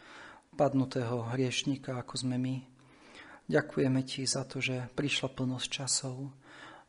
padnutého 0.56 1.28
hriešnika, 1.36 2.00
ako 2.00 2.24
sme 2.24 2.40
my. 2.40 2.56
Ďakujeme 3.52 4.00
Ti 4.08 4.24
za 4.24 4.48
to, 4.48 4.64
že 4.64 4.88
prišla 4.96 5.28
plnosť 5.28 5.68
časov, 5.68 6.32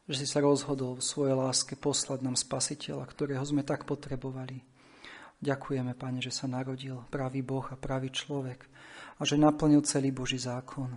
že 0.07 0.23
si 0.23 0.27
sa 0.31 0.39
rozhodol 0.39 0.95
v 0.95 1.03
svojej 1.03 1.35
láske 1.35 1.75
poslať 1.75 2.23
nám 2.23 2.39
spasiteľa, 2.39 3.03
ktorého 3.11 3.43
sme 3.43 3.67
tak 3.67 3.83
potrebovali. 3.83 4.63
Ďakujeme, 5.43 5.99
Pane, 5.99 6.23
že 6.23 6.31
sa 6.31 6.47
narodil 6.47 7.03
pravý 7.11 7.43
Boh 7.43 7.67
a 7.67 7.75
pravý 7.75 8.15
človek 8.15 8.63
a 9.19 9.27
že 9.27 9.35
naplnil 9.35 9.83
celý 9.83 10.15
Boží 10.15 10.39
zákon 10.39 10.95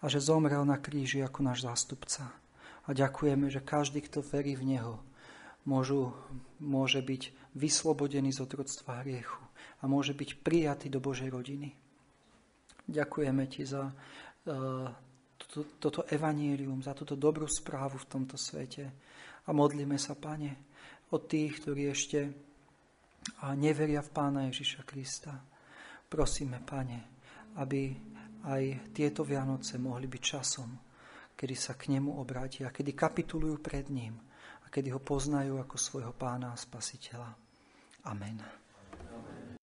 a 0.00 0.04
že 0.12 0.20
zomrel 0.20 0.60
na 0.68 0.76
kríži 0.76 1.24
ako 1.24 1.40
náš 1.40 1.64
zástupca. 1.64 2.28
A 2.86 2.92
ďakujeme, 2.92 3.48
že 3.48 3.64
každý, 3.64 4.04
kto 4.04 4.20
verí 4.20 4.52
v 4.52 4.76
Neho, 4.76 5.00
môžu, 5.64 6.12
môže 6.60 7.00
byť 7.00 7.56
vyslobodený 7.56 8.36
z 8.36 8.44
otroctva 8.44 9.00
hriechu 9.00 9.40
a 9.80 9.88
môže 9.88 10.12
byť 10.12 10.44
prijatý 10.44 10.92
do 10.92 11.00
Božej 11.00 11.32
rodiny. 11.32 11.72
Ďakujeme 12.86 13.48
Ti 13.48 13.62
za 13.64 13.90
toto, 15.40 15.58
toto 15.80 16.00
evanílium, 16.12 16.84
za 16.84 16.92
túto 16.92 17.16
dobrú 17.16 17.48
správu 17.48 17.96
v 17.96 18.08
tomto 18.12 18.36
svete. 18.36 18.92
A 19.48 19.50
modlíme 19.56 19.96
sa, 19.96 20.12
Pane, 20.12 20.52
od 21.16 21.26
tých, 21.26 21.64
ktorí 21.64 21.90
ešte 21.90 22.45
neveria 23.56 24.02
v 24.02 24.10
Pána 24.10 24.40
Ježiša 24.50 24.82
Krista. 24.86 25.34
Prosíme, 26.06 26.62
Pane, 26.62 26.98
aby 27.58 27.94
aj 28.46 28.94
tieto 28.94 29.26
Vianoce 29.26 29.78
mohli 29.80 30.06
byť 30.06 30.22
časom, 30.22 30.70
kedy 31.34 31.54
sa 31.58 31.74
k 31.74 31.92
nemu 31.96 32.14
obrátia, 32.16 32.70
kedy 32.70 32.94
kapitulujú 32.94 33.58
pred 33.58 33.90
ním 33.90 34.14
a 34.62 34.66
kedy 34.70 34.94
ho 34.94 35.00
poznajú 35.02 35.58
ako 35.58 35.76
svojho 35.76 36.12
pána 36.14 36.54
a 36.54 36.58
spasiteľa. 36.58 37.30
Amen. 38.06 38.65